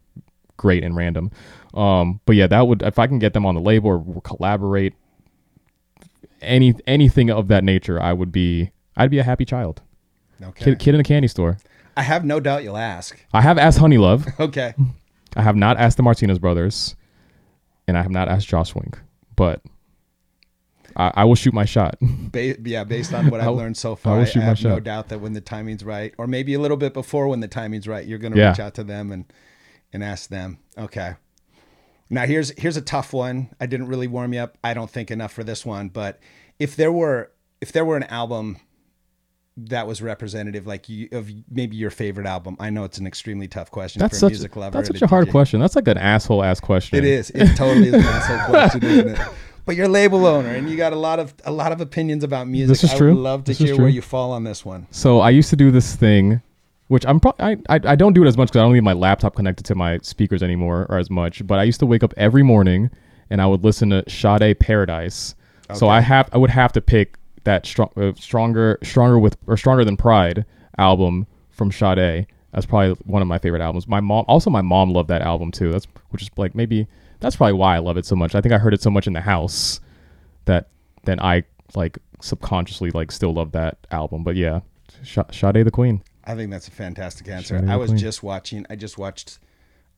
[0.57, 1.31] great and random.
[1.75, 4.95] Um, but yeah, that would if I can get them on the label or collaborate,
[6.41, 9.83] any anything of that nature, I would be I'd be a happy child,
[10.43, 10.65] Okay.
[10.65, 11.59] kid, kid in a candy store.
[11.97, 13.19] I have no doubt you'll ask.
[13.33, 14.75] I have asked HoneyLuv, Okay.
[15.35, 16.95] I have not asked the Martinez brothers,
[17.89, 18.99] and I have not asked Josh Wink,
[19.35, 19.63] but
[20.95, 21.97] I, I will shoot my shot.
[22.01, 24.85] Ba- yeah, based on what I've learned so I far, I, my have no shot.
[24.85, 27.87] doubt that when the timing's right, or maybe a little bit before when the timing's
[27.89, 28.51] right, you're going to Yeah.
[28.51, 29.25] reach out to them and
[29.93, 30.59] and ask them.
[30.77, 31.15] Okay.
[32.11, 33.51] Now here's here's a tough one.
[33.61, 34.59] I didn't really warm you up.
[34.63, 36.19] I don't think enough for this one, but
[36.59, 37.31] if there were
[37.61, 38.59] if there were an album
[39.59, 43.49] that was representative, like you, of maybe your favorite album, I know it's an extremely
[43.49, 44.77] tough question That's for a music lover.
[44.79, 45.31] that's such a hard DJ.
[45.31, 45.61] question.
[45.61, 46.99] That's like an asshole ass question.
[46.99, 47.31] It is.
[47.31, 49.19] It totally is an asshole question, isn't it?
[49.65, 52.23] But you're a label owner, and you got a lot of a lot of opinions
[52.23, 52.69] about music.
[52.69, 53.15] This is I true.
[53.15, 54.87] would love to This hear where you fall on this one.
[54.93, 56.41] So I used to do this thing,
[56.89, 58.85] which I'm probably I, I I don't do it as much because I don't leave
[58.85, 61.45] my laptop connected to my speakers anymore or as much.
[61.47, 62.91] But I used to wake up every morning
[63.31, 65.35] and I would listen to Sade Paradise.
[65.75, 67.16] So I have I would have to pick
[67.47, 70.45] that strong, uh, stronger stronger with or stronger than Pride
[70.79, 72.27] album from Sade.
[72.53, 73.89] That's probably one of my favorite albums.
[73.89, 75.73] My mom also my mom loved that album too.
[75.73, 76.87] That's which is like maybe
[77.21, 78.35] that's probably why I love it so much.
[78.35, 79.81] I think I heard it so much in the house
[80.45, 80.69] that
[81.05, 81.45] then I
[81.75, 84.23] like subconsciously like still love that album.
[84.23, 84.61] But yeah,
[85.03, 86.03] Sh- Sade the Queen.
[86.25, 87.59] I think that's a fantastic answer.
[87.59, 87.99] Sade I was Queen.
[87.99, 88.67] just watching.
[88.69, 89.39] I just watched.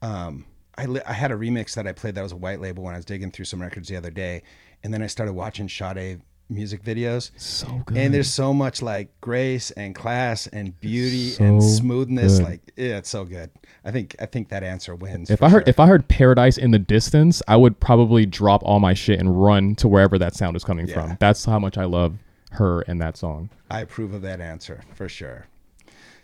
[0.01, 0.45] Um,
[0.77, 2.93] I li- I had a remix that I played that was a white label when
[2.93, 4.43] I was digging through some records the other day,
[4.83, 7.31] and then I started watching Sade music videos.
[7.37, 7.97] So good.
[7.97, 12.39] And there's so much like grace and class and beauty So and smoothness.
[12.39, 12.45] good.
[12.45, 13.51] Like yeah, it's so good.
[13.85, 15.29] I think I think that answer wins.
[15.29, 15.69] if I heard sure.
[15.69, 19.41] if I heard Paradise in the distance, I would probably drop all my shit and
[19.41, 20.93] run to wherever that sound is coming Yeah.
[20.95, 21.17] from.
[21.19, 22.17] That's how much I love
[22.51, 23.49] her and that song.
[23.69, 25.45] I approve of that answer for sure.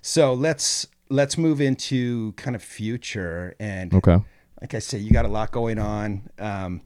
[0.01, 4.17] So let's let's move into kind of future and Okay.
[4.59, 6.29] like I say, you got a lot going on.
[6.39, 6.81] Um,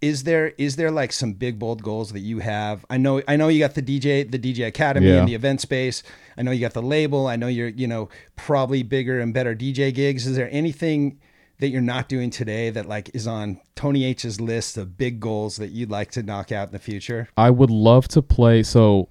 [0.00, 2.84] is there is there like some big bold goals that you have?
[2.88, 5.16] I know I know you got the DJ the DJ Academy Yeah.
[5.20, 6.02] and the event space.
[6.38, 7.26] I know you got the label.
[7.26, 10.26] I know you're you know probably bigger and better DJ gigs.
[10.26, 11.20] Is there anything
[11.58, 15.56] that you're not doing today that like is on Tony H's list of big goals
[15.58, 17.28] that you'd like to knock out in the future?
[17.36, 18.62] I would love to play.
[18.62, 19.10] So,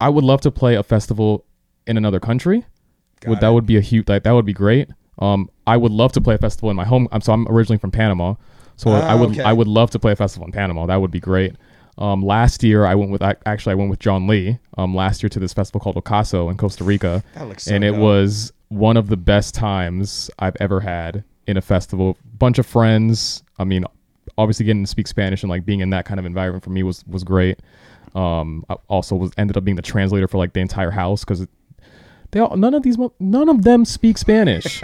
[0.00, 1.44] I would love to play a festival
[1.86, 2.64] in another country.
[3.20, 4.88] Got would that would be a huge like that would be great.
[5.20, 7.06] Um, I would love to play a festival in my home.
[7.12, 8.34] I'm so I'm originally from Panama,
[8.80, 9.42] so I Ah, would okay.
[9.42, 10.86] I would love to play a festival in Panama.
[10.86, 11.54] That would be great.
[11.98, 14.58] Um, last year I went with actually I went with John Lee.
[14.78, 17.84] Um, last year to this festival called Ocaso in Costa Rica, That looks so and
[17.84, 18.00] it dope.
[18.00, 22.16] was one of the best times I've ever had in a festival.
[22.38, 23.42] Bunch of friends.
[23.58, 23.84] I mean,
[24.38, 26.82] obviously getting to speak Spanish and like being in that kind of environment for me
[26.82, 27.58] was was great.
[28.14, 31.46] Um, I also was ended up being the translator for like the entire house because
[32.32, 34.80] they all none of these none of them speak Spanish.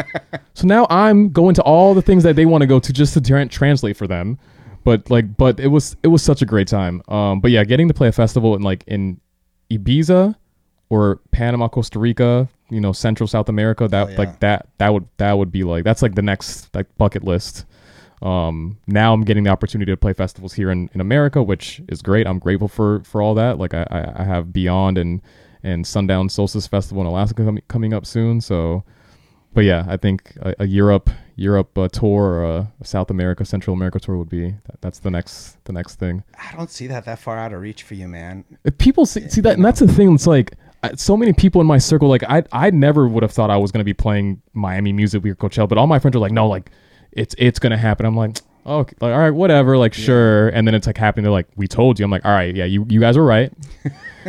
[0.55, 3.15] so now I'm going to all the things that they want to go to just
[3.15, 4.39] to tra- translate for them.
[4.85, 7.03] But like, but it was it was such a great time.
[7.09, 9.21] Um, but yeah, getting to play a festival in like in
[9.71, 10.35] Ibiza
[10.89, 14.17] or Panama, Costa Rica, you know, Central South America, that Oh, yeah.
[14.19, 17.65] like that that would that would be like that's like the next like bucket list.
[18.23, 22.01] Um, now I'm getting the opportunity to play festivals here in, in America, which is
[22.01, 22.27] great.
[22.27, 23.59] I'm grateful for for all that.
[23.59, 25.21] Like I, I, I have Beyond and
[25.67, 28.41] and Sundown Solstice Festival in Alaska com- coming up soon.
[28.41, 28.85] So,
[29.53, 33.75] but yeah, I think a, a Europe Europe uh, tour or a South America, Central
[33.75, 36.23] America tour would be that, that's the next the next thing.
[36.39, 38.45] I don't see that that far out of reach for you, man.
[38.65, 40.15] If people see, see that, and that's the thing.
[40.15, 40.55] It's like
[40.95, 42.09] so many people in my circle.
[42.09, 45.33] Like I, I never would have thought I was gonna be playing Miami Music Week
[45.33, 46.71] or Coachella, but all my friends are like, no, like
[47.13, 48.07] it's it's gonna happen.
[48.07, 50.49] I'm like, oh, okay, like all right, whatever, like sure.
[50.51, 51.23] And then it's like happening.
[51.25, 52.05] They're like, we told you.
[52.05, 53.51] I'm like, all right, yeah, you you guys were right.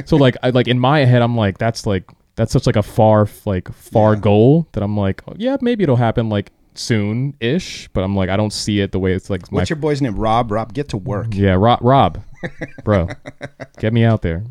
[0.06, 2.84] so like I like in my head, I'm like, that's like that's such like a
[2.84, 4.20] far like far Yeah.
[4.22, 7.88] goal that I'm like, oh, yeah, maybe it'll happen like soon ish.
[7.94, 10.02] But I'm like, I don't see it the way it's like my What's your boy's
[10.02, 10.16] name?
[10.16, 10.52] Rob.
[10.52, 11.28] Rob, get to work.
[11.32, 12.24] yeah, Rob, Rob,
[12.84, 13.08] bro,
[13.80, 14.44] get me out there.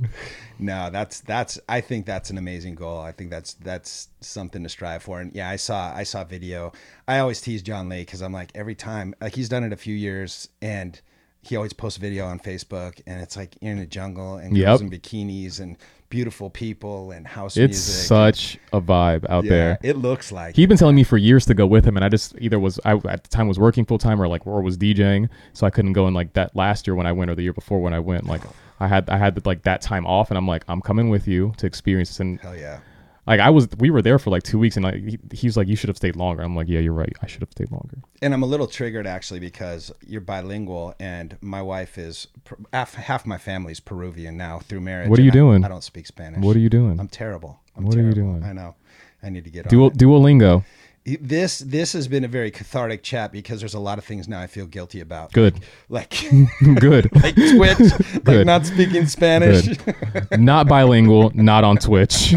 [0.58, 1.58] No, that's that's.
[1.68, 2.98] I think that's an amazing goal.
[3.00, 5.20] I think that's that's something to strive for.
[5.20, 6.72] And yeah, I saw I saw video.
[7.06, 9.76] I always tease John Lee because I'm like every time like he's done it a
[9.76, 11.00] few years and
[11.42, 14.66] he always posts video on Facebook and it's like you're in a jungle and Yep.
[14.66, 15.76] girls in bikinis and
[16.08, 18.06] beautiful people and house It's music.
[18.06, 19.78] such a vibe out yeah, there.
[19.84, 22.08] It looks like He'd been telling me for years to go with him, and I
[22.08, 24.76] just either was I at the time was working full time or like or was
[24.78, 26.06] DJing, so I couldn't go.
[26.06, 28.24] And like that last year when I went or the year before when I went,
[28.26, 28.42] like
[28.80, 31.52] I had I had like that time off, and I'm like I'm coming with you
[31.58, 32.20] to experience this.
[32.20, 32.80] And hell yeah.
[33.26, 35.68] like I was, we were there for like two weeks, and like he, he's like
[35.68, 36.42] you should have stayed longer.
[36.42, 37.98] I'm like yeah, you're right, I should have stayed longer.
[38.22, 42.28] And I'm a little triggered actually because you're bilingual, and my wife is
[42.72, 45.08] half, half my family's Peruvian now through marriage.
[45.08, 45.64] What are you and I- doing?
[45.64, 46.42] I, don't speak Spanish.
[46.42, 47.00] What are you doing?
[47.00, 47.60] I'm terrible.
[47.76, 48.42] I'm What are you doing?
[48.42, 48.74] I know.
[49.22, 49.92] I need to get Duo, on.
[49.92, 49.98] it.
[49.98, 50.64] Duolingo,
[51.20, 54.40] This this has been a very cathartic chat because there's a lot of things now
[54.40, 55.32] I feel guilty about.
[55.32, 56.10] good, Like
[56.80, 57.78] good, like Twitch,
[58.24, 59.68] like not speaking Spanish.
[60.32, 62.34] not bilingual, not on Twitch.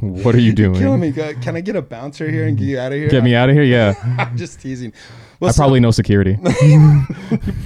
[0.00, 0.74] what are you doing?
[0.80, 1.12] Killing me.
[1.12, 3.08] Can I get a bouncer here and get you out of here?
[3.08, 3.94] Get me out of here, yeah.
[4.18, 4.92] I'm just teasing.
[5.40, 6.36] Well, I so- probably know security.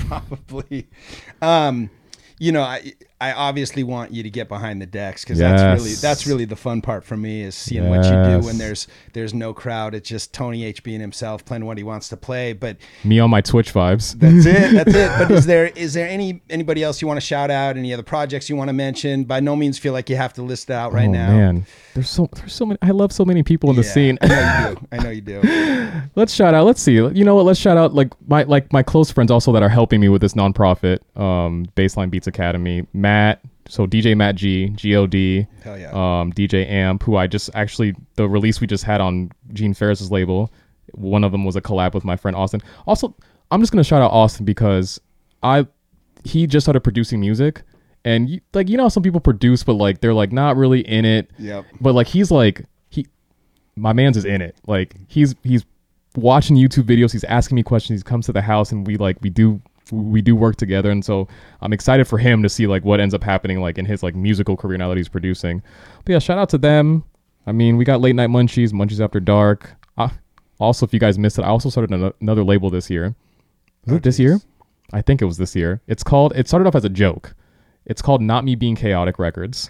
[0.09, 0.87] probably.
[1.41, 1.91] Um,
[2.39, 2.93] you know, I
[3.23, 6.57] I obviously want you to get behind the decks because that's really that's really the
[6.57, 8.11] fun part for me is seeing what you
[8.41, 9.95] do when there's there's no crowd.
[9.95, 12.53] It's just Tony H being himself, playing what he wants to play.
[12.53, 14.19] But Me on my Twitch vibes.
[14.19, 14.73] that's it.
[14.75, 15.11] That's it.
[15.19, 17.77] But is there is there any anybody else you want to shout out?
[17.77, 19.23] Any other projects you want to mention?
[19.25, 21.29] By no means feel like you have to list it out right oh now.
[21.29, 22.79] man, there's so there's so many.
[22.83, 24.19] I love so many people in the Yeah, scene.
[24.21, 24.87] I know you do.
[24.91, 26.03] I know you do.
[26.17, 26.67] let's shout out.
[26.67, 26.95] Let's see.
[26.95, 27.45] You know what?
[27.45, 30.23] Let's shout out like my like my close friends also that are helping me with
[30.23, 32.87] this nonprofit, um, Baseline Beats Academy.
[32.93, 33.12] Matt,
[33.69, 35.15] so DJ Matt G, God,
[35.63, 35.91] Hell yeah.
[35.93, 40.11] um, DJ Amp, who I just actually the release we just had on Gene Farris's
[40.11, 40.53] label.
[40.93, 42.61] One of them was a collab with my friend Austin.
[42.87, 43.15] Also,
[43.51, 45.01] I'm just gonna shout out Austin because
[45.43, 45.67] I
[46.25, 47.63] he just started producing music.
[48.05, 50.81] And you, like you know, how some people produce, but like they're like not really
[50.81, 51.31] in it.
[51.39, 51.65] Yep.
[51.81, 53.07] But like he's like he
[53.77, 54.57] my man's is in it.
[54.67, 55.65] Like he's he's
[56.17, 57.13] watching YouTube videos.
[57.13, 58.01] He's asking me questions.
[58.01, 59.61] He comes to the house and we like we do
[59.93, 60.91] we do work together.
[60.91, 61.29] And so
[61.61, 64.15] I'm excited for him to see like what ends up happening like in his like
[64.15, 65.63] musical career now that he's producing.
[66.05, 67.05] But yeah, shout out to them.
[67.47, 69.75] I mean, we got late night munchies, munchies after dark.
[69.97, 70.09] Uh,
[70.59, 73.15] also, if you guys missed it, I also started ano- another label this year.
[73.87, 74.41] Was it this year?
[74.93, 75.81] I think it was this year.
[75.87, 76.33] It's called.
[76.37, 77.35] It started off as a joke.
[77.85, 79.69] It's called Not Me Being Chaotic Records.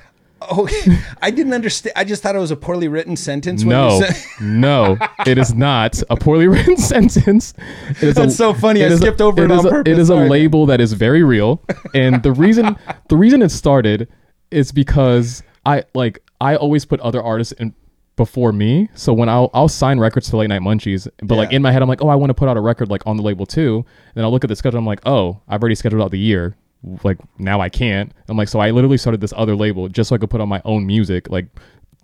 [0.51, 0.75] Okay.
[0.89, 1.93] Oh, I didn't understand.
[1.97, 3.63] I just thought it was a poorly written sentence.
[3.65, 7.55] When No, you said- no, it is not a poorly written sentence.
[7.91, 8.85] It is That's so funny.
[8.85, 9.91] I skipped over it is on a- purpose.
[9.93, 11.63] It is a label that is very real,
[11.95, 12.77] and the reason
[13.09, 14.09] the reason it started
[14.51, 17.75] is because I like I always put other artists in
[18.17, 18.89] before me.
[18.95, 21.83] So when I'll I'll sign records to Late Night Munchies, but like in my head
[21.83, 23.77] I'm like, oh, I want to put out a record like on the label too.
[23.77, 24.79] And then I'll look at the schedule.
[24.79, 26.57] I'm like, oh, I've already scheduled out the year.
[27.05, 28.13] Like now I can't.
[28.29, 30.49] I'm like, so I literally started this other label just so I could put on
[30.49, 31.47] my own music, like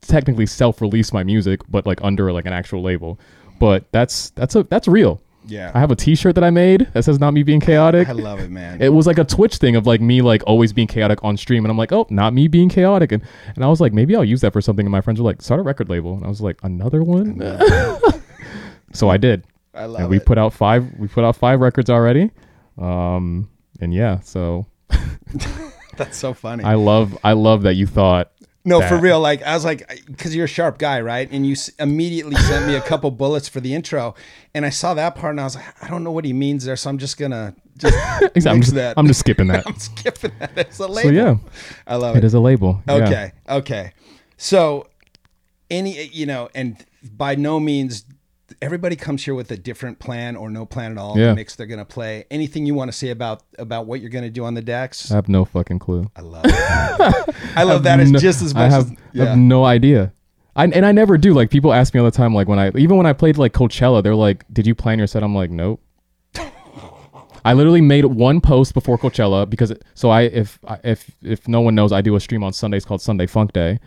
[0.02, 3.18] technically self-release my music, but like under like an actual label.
[3.58, 5.20] But that's that's a that's real.
[5.46, 5.72] Yeah.
[5.74, 8.38] I have a T-shirt that I made that says "Not me being chaotic." I love
[8.38, 8.80] it, man.
[8.82, 11.64] it was like a Twitch thing of like me like always being chaotic on stream,
[11.64, 13.22] and I'm like, oh, not me being chaotic, and
[13.56, 14.84] and I was like, maybe I'll use that for something.
[14.84, 17.40] And my friends were like, start a record label, and I was like, another one.
[18.92, 20.02] so I did, I love it.
[20.02, 20.26] and we it.
[20.26, 20.86] put out five.
[20.98, 22.30] We put out five records already,
[22.76, 23.48] um,
[23.80, 24.66] and yeah, so
[25.96, 26.64] That's so funny.
[26.64, 28.30] I love I love that you thought
[28.68, 29.18] no, for real.
[29.20, 31.28] Like I was like, because you're a sharp guy, right?
[31.30, 34.14] And you s- immediately sent me a couple bullets for the intro,
[34.54, 36.64] and I saw that part, and I was like, I don't know what he means
[36.64, 37.96] there, so I'm just gonna just
[38.46, 38.94] I'm just that.
[38.98, 39.64] I'm just skipping that.
[39.66, 40.52] I'm skipping that.
[40.56, 41.10] It's a label.
[41.10, 41.36] so yeah,
[41.86, 42.18] I love it.
[42.18, 42.82] it is a label.
[42.86, 42.94] Yeah.
[42.94, 43.32] Okay.
[43.48, 43.92] Okay.
[44.36, 44.86] So
[45.70, 48.04] any you know, and by no means
[48.62, 51.18] everybody comes here with a different plan or no plan at all.
[51.18, 51.28] Yeah.
[51.28, 52.24] The mix they're gonna play.
[52.30, 55.10] Anything you want to say about about what you're gonna do on the decks?
[55.10, 56.10] I have no fucking clue.
[56.16, 57.34] I love it.
[57.56, 59.24] I love that as no- just as much I have, as I yeah.
[59.26, 60.12] have no idea.
[60.56, 61.34] I, and I never do.
[61.34, 62.34] Like people ask me all the time.
[62.34, 65.06] Like when I even when I played like Coachella, they're like, "Did you plan your
[65.06, 65.80] set?" I'm like, "Nope."
[67.44, 71.60] I literally made one post before Coachella because it, so I if if if no
[71.60, 73.78] one knows, I do a stream on Sundays called Sunday Funk Day,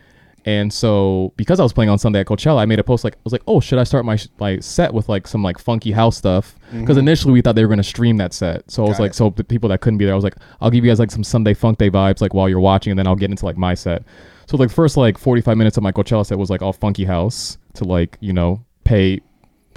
[0.45, 3.13] and so because I was playing on Sunday at Coachella, I made a post like
[3.15, 5.59] I was like, "Oh, should I start my sh- my set with like some like
[5.59, 6.81] funky house stuff?" Mm-hmm.
[6.81, 9.15] Because initially we thought they were gonna stream that set, so I was like, it.
[9.15, 11.11] so the people that couldn't be there, I was like, I'll give you guys like
[11.11, 13.57] some Sunday Funk Day vibes like while you're watching, and then I'll get into like
[13.57, 14.03] my set.
[14.47, 17.05] So like the first like 45 minutes of my Coachella set was like all funky
[17.05, 19.21] house to like you know pay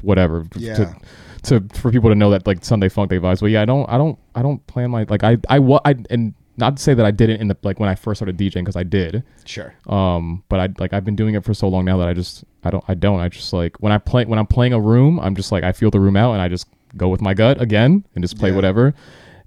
[0.03, 0.75] whatever Yeah.
[0.75, 0.97] to
[1.45, 3.41] to for people to know that like Sunday Funk Day vibes.
[3.41, 5.95] But yeah, I don't I don't I don't plan my like I I what I
[6.11, 8.37] and not to say that I did it in the like when I first started
[8.39, 9.25] DJing because I did.
[9.45, 9.75] Sure.
[9.87, 12.45] Um, but I like I've been doing it for so long now that I just
[12.63, 15.19] I don't I don't I just like when I play when I'm playing a room
[15.21, 17.61] I'm just like I feel the room out and I just go with my gut
[17.61, 18.57] again and just play Yeah.
[18.57, 18.95] whatever.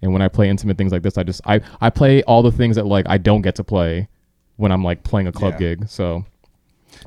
[0.01, 2.51] And when I play intimate things like this, I just I I play all the
[2.51, 4.09] things that like I don't get to play
[4.57, 5.59] when I'm like playing a club Yeah.
[5.75, 5.87] gig.
[5.89, 6.25] So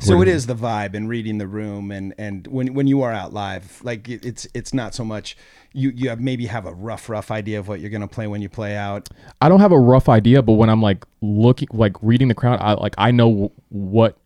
[0.00, 3.12] So it is the vibe and reading the room and and when when you are
[3.12, 5.36] out live, like it, it's it's not so much
[5.72, 8.42] you you have maybe have a rough rough idea of what you're gonna play when
[8.42, 9.08] you play out.
[9.40, 12.58] I don't have a rough idea, but when I'm like looking, like reading the crowd,
[12.60, 14.18] I like I know what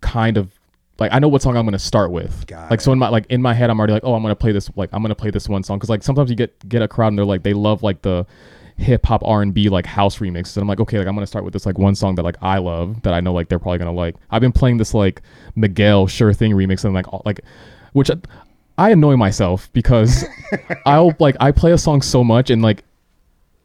[0.00, 0.58] kind of
[0.98, 2.46] like I know what song I'm gonna start with.
[2.46, 4.36] Got like so in my like in my head, I'm already like, oh, I'm gonna
[4.36, 6.82] play this like I'm gonna play this one song because like sometimes you get get
[6.82, 8.26] a crowd and they're like they love like the
[8.78, 11.26] hip hop R and B like house remixes and I'm like okay like I'm gonna
[11.26, 13.58] start with this like one song that like I love that I know like they're
[13.58, 14.16] probably gonna like.
[14.30, 15.22] I've been playing this like
[15.56, 17.40] Miguel Sure Thing remix and like all, like
[17.92, 18.10] which.
[18.80, 20.24] I annoy myself because
[20.86, 22.84] I'll like I play a song so much and like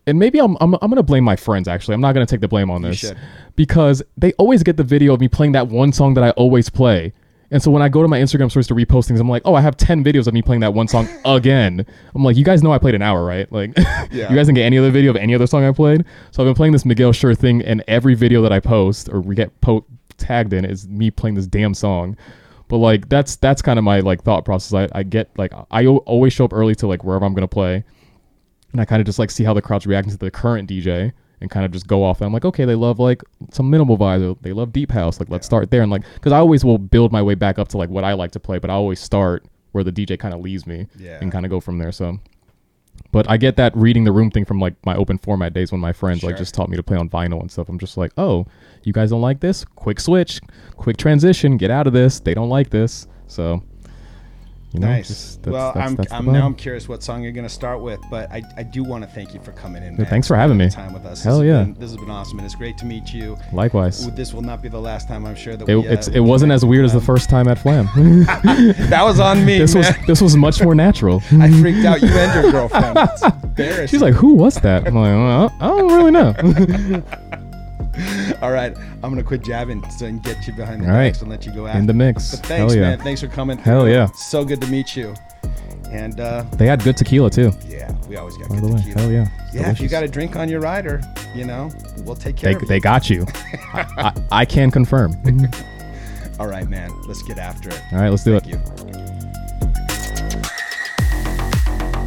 [0.06, 1.68] and maybe I'm, I'm I'm gonna blame my friends.
[1.68, 3.14] Actually, I'm not gonna take the blame on this
[3.56, 6.70] because they always get the video of me playing that one song that I always
[6.70, 7.14] play.
[7.54, 9.54] And so when I go to my Instagram stories to repost things, I'm like, oh,
[9.56, 11.86] I have ten videos of me playing that one song again.
[12.16, 13.50] I'm like, you guys know I played an hour, right?
[13.52, 14.30] Like, Yeah.
[14.30, 16.04] you guys didn't get any other video of any other song I played.
[16.32, 19.22] So I've been playing this Miguel Sure thing, and every video that I post or
[19.22, 19.86] we get po-
[20.18, 22.18] tagged in is me playing this damn song.
[22.70, 24.74] But like, that's that's kind of my like thought process.
[24.92, 27.48] I, I get like I o- always show up early to like wherever I'm gonna
[27.48, 27.84] play
[28.72, 31.12] and I kind of just like see how the crowd's reacting to the current DJ
[31.44, 32.22] and kind of just go off.
[32.22, 33.22] And I'm like, okay, they love like
[33.52, 34.36] some minimal vibes.
[34.42, 35.20] They love deep house.
[35.20, 35.84] Like, let's start there.
[35.84, 38.14] And like, because I always will build my way back up to like what I
[38.14, 41.20] like to play, but I always start where the DJ kind of leaves me Yeah.
[41.22, 41.92] and kind of go from there.
[41.92, 42.18] So,
[43.12, 45.82] but I get that reading the room thing from like my open format days when
[45.82, 46.30] my friends Sure.
[46.30, 47.68] like just taught me to play on vinyl and stuff.
[47.70, 48.46] I'm just like, oh,
[48.84, 49.66] you guys don't like this?
[49.66, 50.40] Quick switch,
[50.78, 52.20] quick transition, get out of this.
[52.20, 53.08] They don't like this.
[53.28, 53.64] So,
[54.74, 55.08] you know, Nice.
[55.08, 57.80] just- that's- well, that's- I'm, that's I'm now I'm curious what song you're gonna start
[57.82, 59.96] with, but I, I do want to thank you for coming in.
[59.98, 60.70] Yeah, thanks for having me.
[60.70, 61.24] Time with us.
[61.24, 61.64] Hell This yeah.
[61.64, 63.38] been- this has been awesome, and it's great to meet you.
[63.54, 64.10] Likewise.
[64.16, 65.26] This will not be the last time.
[65.26, 67.60] I'm sure that It, we, uh, it wasn't as weird as the first time at
[67.60, 67.88] Flam.
[68.90, 69.60] That was on me.
[69.60, 71.22] this was this was much more natural.
[71.40, 72.02] I freaked out.
[72.02, 72.98] You and your girlfriend.
[73.14, 73.88] It's embarrassing.
[73.88, 77.04] She's like, "Who was that?" I'm like, well, "I don't really know."
[78.42, 81.04] All right, I'm gonna quit jabbing so and get you behind the All right.
[81.06, 82.32] decks and let you go out In the mix.
[82.36, 82.90] But thanks, Hell yeah.
[82.90, 83.00] man.
[83.00, 83.58] Thanks for coming.
[83.58, 84.08] Hell yeah.
[84.16, 85.14] So good to meet you.
[85.92, 87.52] And uh, They had good tequila too.
[87.68, 89.00] yeah, we always got By good the way, tequila.
[89.02, 89.28] hell yeah.
[89.54, 91.02] Yeah, if you got a drink on your rider,
[91.36, 91.70] you know,
[92.00, 92.68] we'll take care they, of you.
[92.68, 93.28] they got you.
[93.74, 95.14] I, I, I can confirm.
[96.40, 96.92] All right, man.
[97.08, 97.80] Let's get after it.
[97.92, 98.48] All right, let's do it.
[98.48, 98.60] You.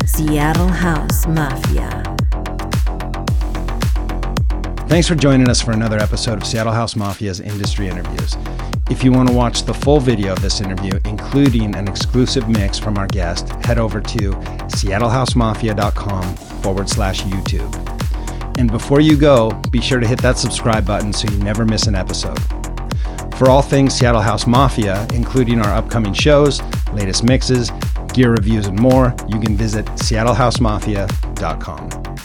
[0.06, 2.02] Seattle House Mafia.
[4.88, 8.36] Thanks for joining us for another episode of Seattle House Mafia's Industry Interviews.
[8.88, 12.78] If you want to watch the full video of this interview, including an exclusive mix
[12.78, 17.74] from our guest, head over to seattlehousemafia.com forward slash YouTube.
[18.58, 21.88] And before you go, be sure to hit that subscribe button so you never miss
[21.88, 22.38] an episode.
[23.34, 26.62] For all things Seattle House Mafia, including our upcoming shows,
[26.92, 27.72] latest mixes,
[28.14, 32.15] gear reviews, and more, you can visit seattlehousemafia.com.